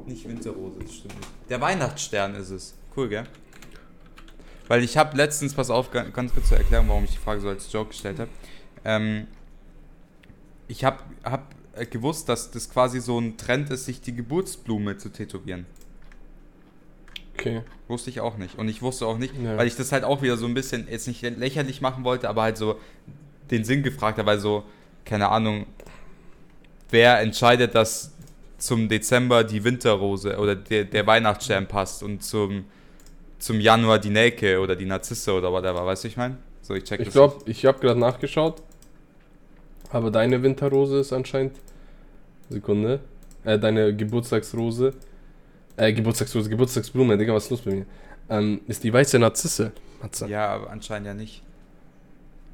[0.06, 1.28] Nicht Winterrose, das stimmt nicht.
[1.50, 2.74] Der Weihnachtsstern ist es.
[2.96, 3.24] Cool, gell?
[4.70, 7.40] Weil ich habe letztens, pass auf, ga- ganz kurz zur Erklärung, warum ich die Frage
[7.40, 8.30] so als Joke gestellt habe.
[8.84, 9.26] Ähm,
[10.68, 11.52] ich habe hab
[11.90, 15.66] gewusst, dass das quasi so ein Trend ist, sich die Geburtsblume zu tätowieren.
[17.34, 17.62] Okay.
[17.88, 18.58] Wusste ich auch nicht.
[18.58, 19.56] Und ich wusste auch nicht, Ja.
[19.56, 22.42] weil ich das halt auch wieder so ein bisschen jetzt nicht lächerlich machen wollte, aber
[22.42, 22.78] halt so
[23.50, 24.62] den Sinn gefragt habe, weil so,
[25.04, 25.66] keine Ahnung,
[26.90, 28.12] wer entscheidet, dass
[28.56, 32.66] zum Dezember die Winterrose oder der, der Weihnachtsstern passt und zum,
[33.40, 36.36] zum Januar die Nelke oder die Narzisse oder whatever, weißt du, ich meine?
[36.62, 38.62] So, ich check Ich das glaube, ich habe gerade nachgeschaut.
[39.90, 41.56] Aber deine Winterrose ist anscheinend.
[42.48, 43.00] Sekunde.
[43.44, 44.94] Äh, deine Geburtstagsrose.
[45.76, 47.86] Äh, Geburtstagsrose, Geburtstagsblume, Digga, was ist los bei mir?
[48.28, 49.72] Ähm, ist die weiße Narzisse.
[50.00, 50.26] Matze.
[50.28, 51.42] Ja, aber anscheinend ja nicht.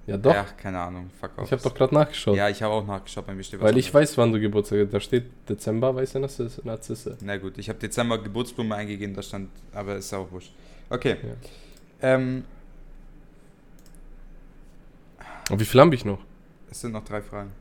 [0.06, 0.32] Ja, doch.
[0.32, 1.46] Ja, keine Ahnung, fuck off.
[1.46, 2.36] ich habe doch gerade nachgeschaut.
[2.36, 4.10] Ja, ich habe auch nachgeschaut, bei mir steht was weil ich anderes.
[4.10, 4.94] weiß, wann du Geburtstag hast.
[4.94, 6.60] Da steht Dezember weiße Narzisse.
[6.64, 7.18] Narzisse.
[7.22, 10.52] Na gut, ich habe Dezember Geburtsblume eingegeben, da stand, aber ist auch wurscht.
[10.90, 11.16] Okay.
[11.22, 11.34] Ja.
[12.14, 12.44] Ähm,
[15.50, 16.18] Und wie viel habe ich noch?
[16.70, 17.52] es sind noch drei Fragen.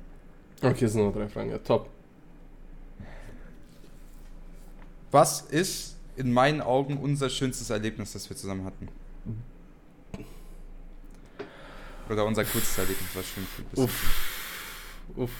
[0.61, 1.51] Okay, es sind noch drei Fragen.
[1.51, 1.89] Ja, top.
[5.11, 8.89] Was ist in meinen Augen unser schönstes Erlebnis, das wir zusammen hatten?
[12.09, 13.79] Oder unser kurzes Erlebnis, was schön ist.
[13.79, 14.31] Uff.
[15.15, 15.31] Uff.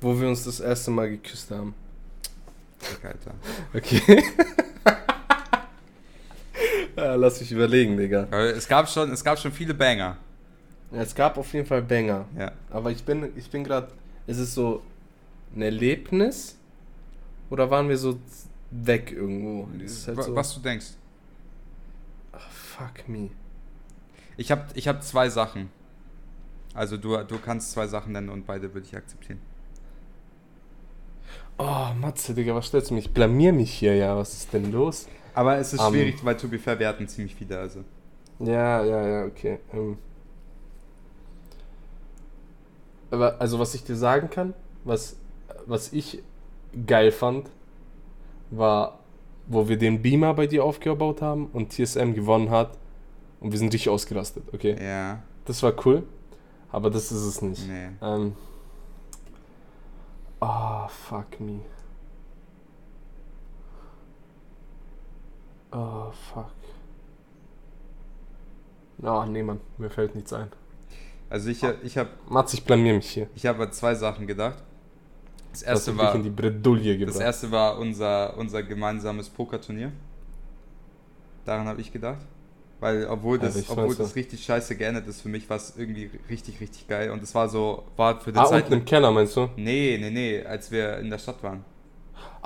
[0.00, 1.74] Wo wir uns das erste Mal geküsst haben.
[2.98, 3.34] Okay, Alter.
[3.74, 4.22] Okay.
[7.04, 8.24] ja, lass mich überlegen, Digga.
[8.30, 10.16] Es gab schon, es gab schon viele Banger.
[10.92, 12.26] Ja, es gab auf jeden Fall Banger.
[12.38, 12.52] Ja.
[12.70, 13.88] Aber ich bin, ich bin gerade,
[14.26, 14.82] es ist so,
[15.54, 16.56] ein Erlebnis
[17.50, 18.18] oder waren wir so
[18.70, 19.68] weg irgendwo?
[19.78, 20.86] Halt so, Was du denkst.
[22.32, 23.30] Ach, fuck me.
[24.36, 25.70] Ich habe ich hab zwei Sachen.
[26.74, 29.40] Also du, du kannst zwei Sachen nennen und beide würde ich akzeptieren.
[31.58, 33.06] Oh, Matze, Digga, was stellst du mich?
[33.06, 34.14] Ich blamier mich hier, ja.
[34.14, 35.08] Was ist denn los?
[35.36, 37.58] Aber es ist Am- schwierig, weil to be fair, wir hatten ziemlich viele.
[37.58, 37.84] Also.
[38.40, 39.58] Ja, ja, ja, okay.
[39.72, 39.98] Ähm.
[43.10, 45.16] Aber, also, was ich dir sagen kann, was,
[45.66, 46.22] was ich
[46.86, 47.48] geil fand,
[48.50, 48.98] war,
[49.46, 52.76] wo wir den Beamer bei dir aufgebaut haben und TSM gewonnen hat
[53.40, 54.76] und wir sind richtig ausgerastet, okay?
[54.82, 56.02] Ja, Das war cool,
[56.72, 57.68] aber das ist es nicht.
[57.68, 57.88] nee.
[58.02, 58.34] Ähm.
[60.40, 61.60] Oh, fuck me.
[65.72, 66.50] Oh, fuck.
[69.02, 70.48] Oh, nee, Mann, mir fällt nichts ein.
[71.28, 73.28] Also ich, ich habe Mats, ich blamier mich hier.
[73.34, 74.62] ich hab an zwei Sachen gedacht.
[75.52, 77.20] Das erste mich war, in die Bredouille das gebracht.
[77.20, 79.90] erste war unser, unser gemeinsames Pokerturnier.
[81.44, 82.20] Daran habe ich gedacht.
[82.78, 86.10] Weil obwohl das, ich obwohl das richtig scheiße geendet ist, für mich war es irgendwie
[86.28, 87.10] richtig, richtig geil.
[87.10, 88.82] Und es war so, war für den ah, unten Zeitpunkt.
[88.82, 89.48] im Keller meinst du?
[89.56, 91.64] Nee, nee, nee, als wir in der Stadt waren.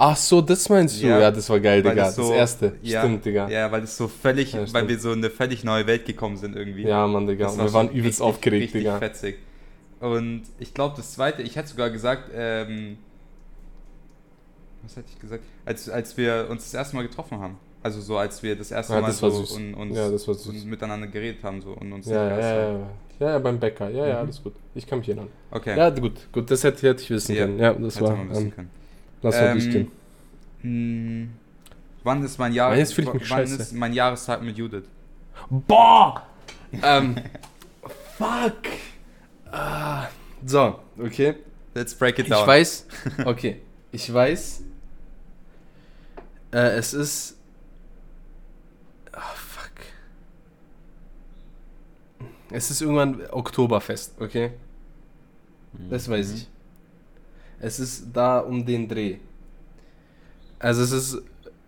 [0.03, 1.09] Ach so, das meinst du?
[1.09, 2.07] Ja, Ja, das war geil, Weil Digga.
[2.07, 2.73] Das, so- erste.
[2.81, 3.49] Ja, Stimmt, Digga.
[3.51, 6.07] Ja, Ja, weil es so völlig, Ja, weil wir so in eine völlig neue Welt
[6.07, 6.85] gekommen sind irgendwie.
[6.85, 7.45] Mann, Digga.
[7.45, 8.99] Das Und wir waren übelst richtig, aufgeregt, richtig Digga.
[8.99, 9.39] fetzig.
[10.01, 12.97] Und ich glaube, das zweite, ich hätte sogar gesagt, ähm,
[14.83, 15.45] was hätte ich gesagt?
[15.67, 17.57] Als, als wir uns das erste Mal getroffen haben.
[17.83, 20.65] Also so, als wir das erste Ja, Mal das so und, uns, Ja, das und
[20.65, 22.79] miteinander geredet haben so und uns Ja, ja, ja, ja.
[23.21, 23.91] Ja, ja, beim Bäcker.
[23.91, 24.21] Ja, ja, Mhm.
[24.21, 24.55] alles gut.
[24.75, 25.29] Ich kann mich erinnern.
[25.51, 25.77] Okay.
[25.77, 26.51] Ja, gut, gut.
[26.51, 27.59] Das hätte, hätte ich wissen Ja, können.
[27.59, 28.17] Ja, das hätte war.
[28.17, 28.80] man wissen Ähm, können.
[29.23, 29.93] Lass mal Ähm, durchgehen.
[30.63, 31.31] Hm,
[32.05, 32.77] wann ist mein Jahr?
[32.77, 33.57] Jetzt fühl ich mich wann scheiße.
[33.63, 34.85] ist mein Jahrestag mit Judith?
[35.49, 36.23] Boah!
[36.83, 37.17] ähm,
[38.19, 38.55] fuck!
[39.51, 40.07] Ah,
[40.45, 41.35] so, okay.
[41.75, 42.47] Let's break it Ich down.
[42.47, 42.87] weiß,
[43.25, 43.61] okay,
[43.93, 44.63] ich weiß,
[46.53, 47.37] äh, es ist,
[49.13, 49.71] ah, fuck.
[52.51, 54.51] Es ist irgendwann Oktoberfest, okay?
[55.89, 56.13] Das Mhm.
[56.13, 56.49] weiß ich.
[57.61, 59.17] Es ist da um den Dreh.
[60.59, 61.23] Also es ist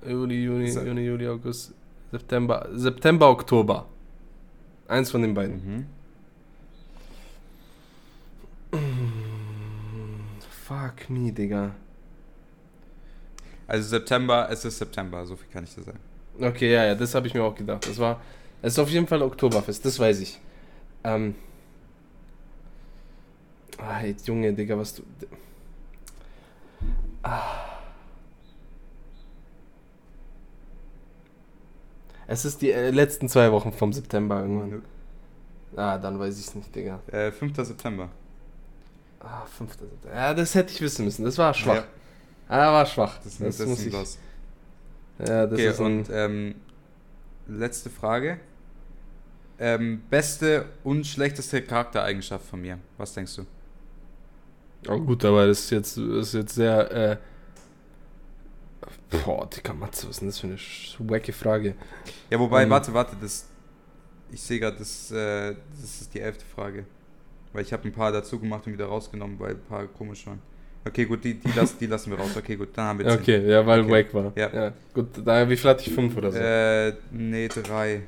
[0.06, 1.72] Juli, Juni, Se- Juni, Juli, August,
[2.10, 3.86] September, September, Oktober.
[4.88, 5.86] Eins von den beiden.
[8.72, 8.78] Mhm.
[10.66, 11.72] Fuck me, Digga.
[13.66, 15.98] Also September, es ist September, so viel kann ich dir sagen.
[16.40, 17.86] Okay, ja, ja, das habe ich mir auch gedacht.
[17.86, 18.20] Das war,
[18.60, 20.40] es ist auf jeden Fall Oktoberfest, das weiß ich.
[21.04, 21.34] Ähm.
[23.78, 25.02] Ah, Junge, Digga, was du.
[32.26, 34.82] Es ist die äh, letzten zwei Wochen vom September irgendwann.
[35.76, 37.00] Ah, dann weiß ich es nicht, Digga.
[37.10, 37.56] Äh, 5.
[37.56, 38.08] September.
[39.20, 39.72] Ah, 5.
[39.72, 40.14] September.
[40.14, 41.24] Ja, das hätte ich wissen müssen.
[41.24, 41.76] Das war schwach.
[41.76, 41.84] Ja,
[42.48, 43.18] Ah, war schwach.
[43.24, 43.92] das, Das, das, muss ist ich.
[43.92, 44.18] los.
[45.18, 46.54] Ja, das Okay, ist und ähm,
[47.46, 48.40] letzte Frage.
[49.58, 52.78] Ähm, beste und schlechteste Charaktereigenschaft von mir.
[52.98, 53.46] Was denkst du?
[54.88, 56.90] Oh gut, aber das ist jetzt, das ist jetzt sehr.
[56.90, 57.16] Äh,
[59.24, 61.74] boah, Digga, Matze, was ist denn das für eine wacke Frage?
[62.30, 62.70] Ja, wobei, Ähm.
[62.70, 63.46] warte, warte, das.
[64.30, 66.84] Ich sehe gerade, das, äh, das ist die elfte Frage.
[67.52, 70.40] Weil ich habe ein paar dazu gemacht und wieder rausgenommen, weil ein paar komisch waren.
[70.86, 72.30] Okay, gut, die, die, lass, die lassen wir raus.
[72.36, 73.20] Okay, gut, dann haben wir zehn.
[73.20, 73.90] Okay, ja, weil Okay.
[73.90, 74.32] wack war.
[74.34, 74.72] Ja.
[74.94, 75.94] Gut, da, wie viel hatte ich?
[75.94, 76.38] Fünf oder so?
[76.38, 78.02] Äh, nee, drei.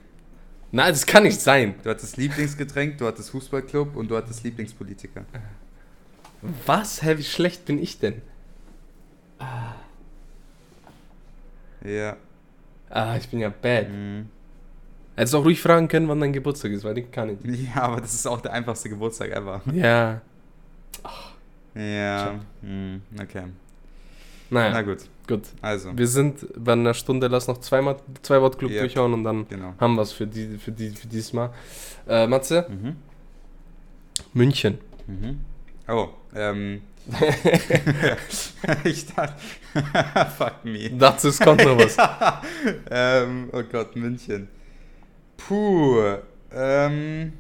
[0.73, 1.75] Nein, das kann nicht sein.
[1.85, 5.25] Du hattest Lieblingsgetränk, du hattest Fußballclub und du hattest Lieblingspolitiker.
[6.67, 7.03] Was?
[7.03, 8.21] Hä, wie schlecht bin ich denn?
[11.85, 12.17] Ja.
[12.91, 13.89] Ah, ich bin ja bad.
[13.91, 14.29] Mhm.
[15.17, 17.75] Hättest auch ruhig fragen können, wann dein Geburtstag ist, weil den kann ich.
[17.75, 19.61] Ja, aber das ist auch der einfachste Geburtstag ever.
[19.73, 20.21] Ja.
[21.75, 22.41] Ja.
[22.63, 23.03] Mhm.
[23.21, 23.45] Okay.
[24.51, 24.99] Naja, Na gut.
[25.27, 25.43] gut.
[25.61, 28.81] Also, Wir sind bei einer Stunde, lass noch zweimal zwei Wort Club Ja.
[28.81, 29.75] durchhauen und dann genau.
[29.81, 31.51] haben wir es für, die, für, die, für dieses Mal.
[32.09, 32.97] Äh, Matze, Mhm.
[34.33, 34.79] München.
[35.07, 35.41] Mhm.
[35.89, 36.83] Oh, ähm.
[38.85, 39.35] ich dachte.
[40.39, 40.91] Fuck me.
[40.91, 41.97] Dazu es kommt noch was.
[42.91, 44.49] ähm, oh Gott, München.
[45.37, 46.17] Puh.
[46.53, 47.35] Ähm.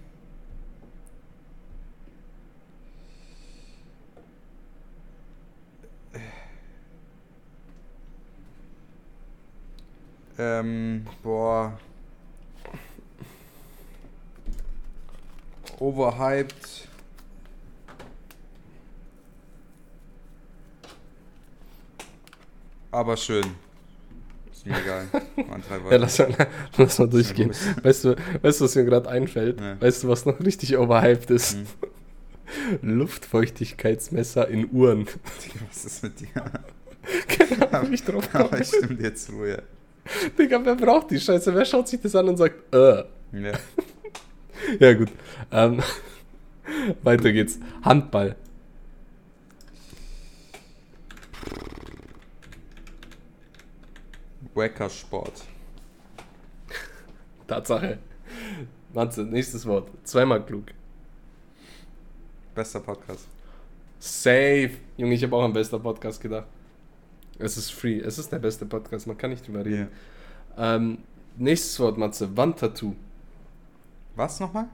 [10.36, 11.78] Ähm, boah.
[15.78, 16.88] Overhyped.
[22.94, 23.44] Aber schön.
[24.52, 25.08] Ist mir egal.
[25.90, 27.50] Ja, lass mal, lass mal durchgehen.
[27.82, 29.60] Weißt du, weißt du, was mir gerade einfällt?
[29.60, 29.80] Ja.
[29.80, 31.56] Weißt du, was noch richtig overhyped ist?
[31.56, 31.66] Hm.
[32.82, 35.08] Luftfeuchtigkeitsmesser in Uhren.
[35.68, 36.28] Was ist mit dir?
[37.26, 38.28] Keine Ahnung, wie ich drauf.
[38.32, 39.58] Aber ich stimme dir zu, ja.
[40.38, 41.52] Digga, wer braucht die Scheiße?
[41.52, 43.02] Wer schaut sich das an und sagt, äh.
[43.32, 43.52] ja.
[44.78, 45.10] Ja, gut.
[45.50, 45.82] Ähm,
[47.02, 47.58] weiter geht's.
[47.82, 48.36] Handball.
[54.54, 55.44] Wackersport.
[57.46, 57.98] Tatsache.
[58.92, 59.90] Matze, nächstes Wort.
[60.04, 60.66] Zweimal klug.
[62.54, 63.26] Bester Podcast.
[63.98, 64.70] Safe.
[64.96, 66.46] Junge, ich habe auch an bester Podcast gedacht.
[67.38, 67.98] Es ist free.
[67.98, 69.06] Es ist der beste Podcast.
[69.06, 69.88] Man kann nicht drüber reden.
[70.56, 70.98] Ähm,
[71.36, 72.36] nächstes Wort, Matze.
[72.36, 72.94] Wandtattoo.
[74.14, 74.68] Was nochmal?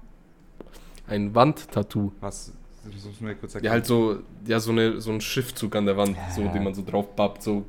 [1.07, 2.13] Ein Wandtattoo.
[2.21, 2.53] Was?
[2.85, 6.17] Das mir kurz Ja, halt so, ja, so, eine, so ein Schriftzug an der Wand,
[6.35, 6.53] so, Ja.
[6.53, 7.65] den man so drauf pappt, so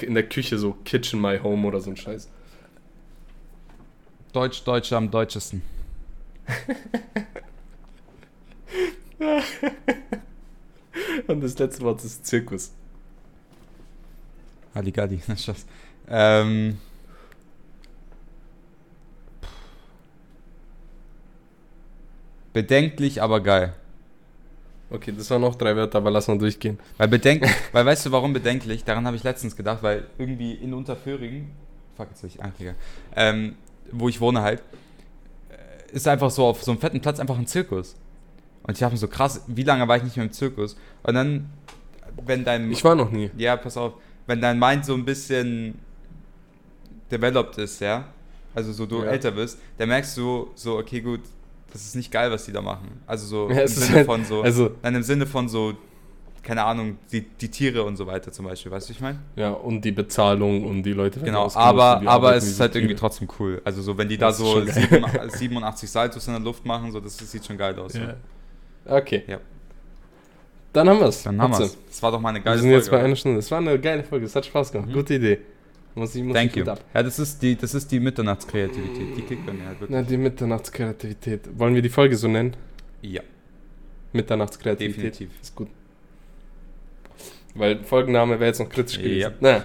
[0.00, 2.28] in der Küche, so Kitchen My Home oder so ein Scheiß.
[4.32, 5.62] Deutsch, Deutsche am deutschesten.
[11.26, 12.72] Und das letzte Wort ist Zirkus.
[14.74, 15.66] Halligalli, na Spaß.
[16.08, 16.78] Ähm.
[22.52, 23.74] Bedenklich, aber geil.
[24.90, 26.78] Okay, das waren noch drei Wörter, aber lass mal durchgehen.
[26.98, 28.84] Weil bedenklich, weil weißt du warum bedenklich?
[28.84, 31.48] Daran habe ich letztens gedacht, weil irgendwie in Unterföhring,
[31.96, 32.40] fuck jetzt will ich
[33.16, 33.54] ähm,
[33.92, 34.60] wo ich wohne halt,
[35.50, 37.94] äh, ist einfach so auf so einem fetten Platz einfach ein Zirkus.
[38.64, 40.76] Und ich dachte mir so krass, wie lange war ich nicht mehr im Zirkus?
[41.04, 41.50] Und dann,
[42.26, 43.30] wenn dein Ich war noch nie.
[43.36, 43.94] ja, pass auf,
[44.26, 45.78] wenn dein Mind so ein bisschen
[47.10, 48.04] developed ist, ja,
[48.54, 49.10] also so du Ja.
[49.10, 51.20] älter wirst, dann merkst du so, okay, gut,
[51.72, 53.00] das ist nicht geil, was die da machen.
[53.06, 55.74] Also so Ja, im Sinne halt- von so, also- nein, im Sinne von so,
[56.42, 59.18] keine Ahnung, die, die Tiere und so weiter zum Beispiel, weißt du, wie ich meine?
[59.36, 62.94] Ja, und die Bezahlung und die Leute Genau, aber, aber es ist so halt irgendwie
[62.94, 63.60] trotzdem cool.
[63.64, 64.74] Also so, wenn die da Das ist so schon geil.
[65.30, 67.92] sieben- 87 Saltos in der Luft machen, so, das sieht schon geil aus.
[67.92, 67.98] so.
[68.00, 68.14] Ja.
[68.86, 69.22] Okay.
[69.26, 69.38] Ja.
[70.72, 71.24] Dann haben wir es.
[71.24, 71.76] Dann haben wir es.
[71.88, 73.04] Das war doch mal eine Wir geile sind jetzt bei Folge.
[73.06, 73.36] einer Stunde.
[73.38, 74.24] Das war eine geile Folge.
[74.26, 74.88] Es hat Spaß gemacht.
[74.88, 74.92] Mhm.
[74.94, 75.38] Gute Idee.
[75.94, 76.70] Muss ich, muss Thank ich you.
[76.70, 76.80] ab.
[76.94, 79.16] Ja, das ist die, das ist die Mitternachtskreativität.
[79.16, 79.98] Die kickt bei mir halt wirklich.
[79.98, 81.48] Na, die Mitternachtskreativität.
[81.58, 82.54] Wollen wir die Folge so nennen?
[83.02, 83.22] Ja,
[84.12, 84.96] Mitternachtskreativität.
[85.14, 85.30] definitiv.
[85.42, 85.68] Ist gut.
[87.54, 89.18] Weil Folgenname wäre jetzt noch kritisch gewesen.
[89.20, 89.30] Ja.
[89.40, 89.64] Naja.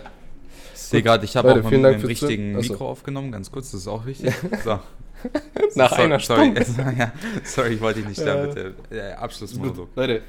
[0.74, 2.56] Ich sehe gerade, ich habe auch mit dem richtigen.
[2.58, 2.74] Achso.
[2.74, 4.34] Mikro aufgenommen, ganz kurz, das ist auch wichtig.
[4.64, 4.80] So.
[5.76, 6.96] Nach sorry, einer sorry, Stunde.
[7.00, 7.12] ja,
[7.44, 8.36] sorry, ich wollte dich nicht Ja.
[8.36, 8.76] da bitte.
[8.92, 9.90] Äh, Abschlussmonolog.
[9.96, 10.22] Leute,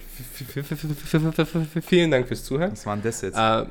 [1.82, 2.72] vielen Dank fürs Zuhören.
[2.72, 3.36] Was war denn das jetzt?
[3.36, 3.66] Äh, äh,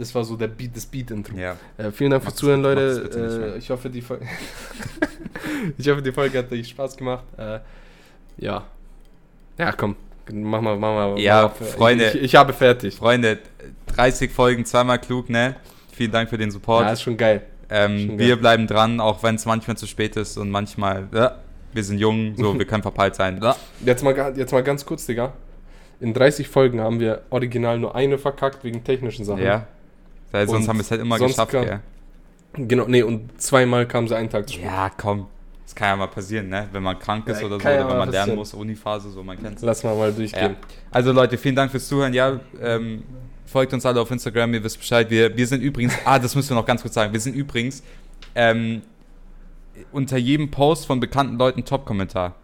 [0.00, 1.36] das war so der Beat, das Beat-Intro.
[1.36, 1.56] ja.
[1.76, 3.54] Äh, vielen Dank fürs Zuhören, Leute.
[3.54, 4.26] Äh, ich, hoffe, die Folge
[5.78, 7.24] ich hoffe, die Folge hat euch Spaß gemacht.
[7.36, 7.58] Äh,
[8.38, 8.64] ja.
[9.58, 9.94] Ja, komm.
[10.32, 11.20] Mach mal, mach mal.
[11.20, 11.66] Ja, mach mal.
[11.66, 12.10] Freunde.
[12.12, 12.96] Ich, ich habe fertig.
[12.96, 13.38] Freunde,
[13.94, 15.56] 30 Folgen, zweimal klug, ne?
[15.92, 16.86] Vielen Dank für den Support.
[16.86, 17.42] Ja, ist schon geil.
[17.68, 18.36] ähm, schon wir geil.
[18.38, 21.36] bleiben dran, auch wenn es manchmal zu spät ist und manchmal, ja,
[21.74, 23.38] wir sind jung, so, wir können verpeilt sein.
[23.42, 23.54] Ja.
[23.84, 25.34] Jetzt mal, jetzt mal ganz kurz, Digga.
[26.00, 29.42] In 30 Folgen haben wir original nur eine verkackt wegen technischen Sachen.
[29.42, 29.66] Ja.
[30.32, 31.80] Weil sonst Und haben wir es halt immer sonst geschafft, kann- gell?
[32.66, 34.66] Genau, nee, und zweimal kam sie einen Tag zu spät.
[34.66, 35.26] Ja, komm.
[35.64, 36.68] Das kann ja mal passieren, ne?
[36.72, 38.36] Wenn man krank ist Ja, oder so, ja oder wenn man lernen passieren.
[38.38, 39.62] muss, Uniphase, so, man kennt's.
[39.62, 40.14] Lass mal mal Ja.
[40.16, 40.56] durchgehen.
[40.90, 42.12] Also Leute, vielen Dank fürs Zuhören.
[42.12, 43.04] Ja, ähm,
[43.46, 45.08] folgt uns alle auf Instagram, ihr wisst Bescheid.
[45.10, 47.12] Wir, wir sind übrigens, ah, das müssen wir noch ganz kurz sagen.
[47.12, 47.84] Wir sind übrigens
[48.34, 48.82] ähm,
[49.92, 52.34] unter jedem Post von bekannten Leuten Top-Kommentar.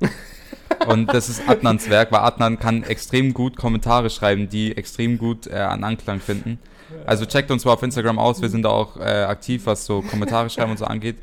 [0.86, 5.46] Und das ist Adnans Werk, weil Adnan kann extrem gut Kommentare schreiben, die extrem gut
[5.46, 6.58] äh, an Anklang finden.
[7.04, 10.02] Also checkt uns mal auf Instagram aus, wir sind da auch äh, aktiv, was so
[10.02, 11.16] Kommentare schreiben und so angeht.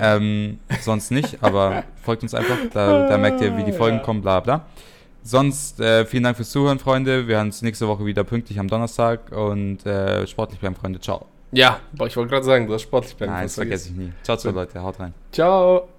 [0.00, 4.02] Ähm, sonst nicht, aber folgt uns einfach, da, da merkt ihr, wie die Folgen Ja.
[4.02, 4.66] kommen, bla bla.
[5.22, 7.28] Sonst äh, vielen Dank fürs Zuhören, Freunde.
[7.28, 11.00] Wir hören uns nächste Woche wieder pünktlich am Donnerstag und äh, sportlich bleiben, Freunde.
[11.00, 11.26] Ciao.
[11.52, 13.32] Ja, ich wollte gerade sagen, du hast sportlich bleiben.
[13.32, 14.12] Nein, das vergesse ich nie.
[14.22, 14.52] Ciao, ciao.
[14.52, 14.82] Leute.
[14.82, 15.14] Haut rein.
[15.32, 15.97] Ciao.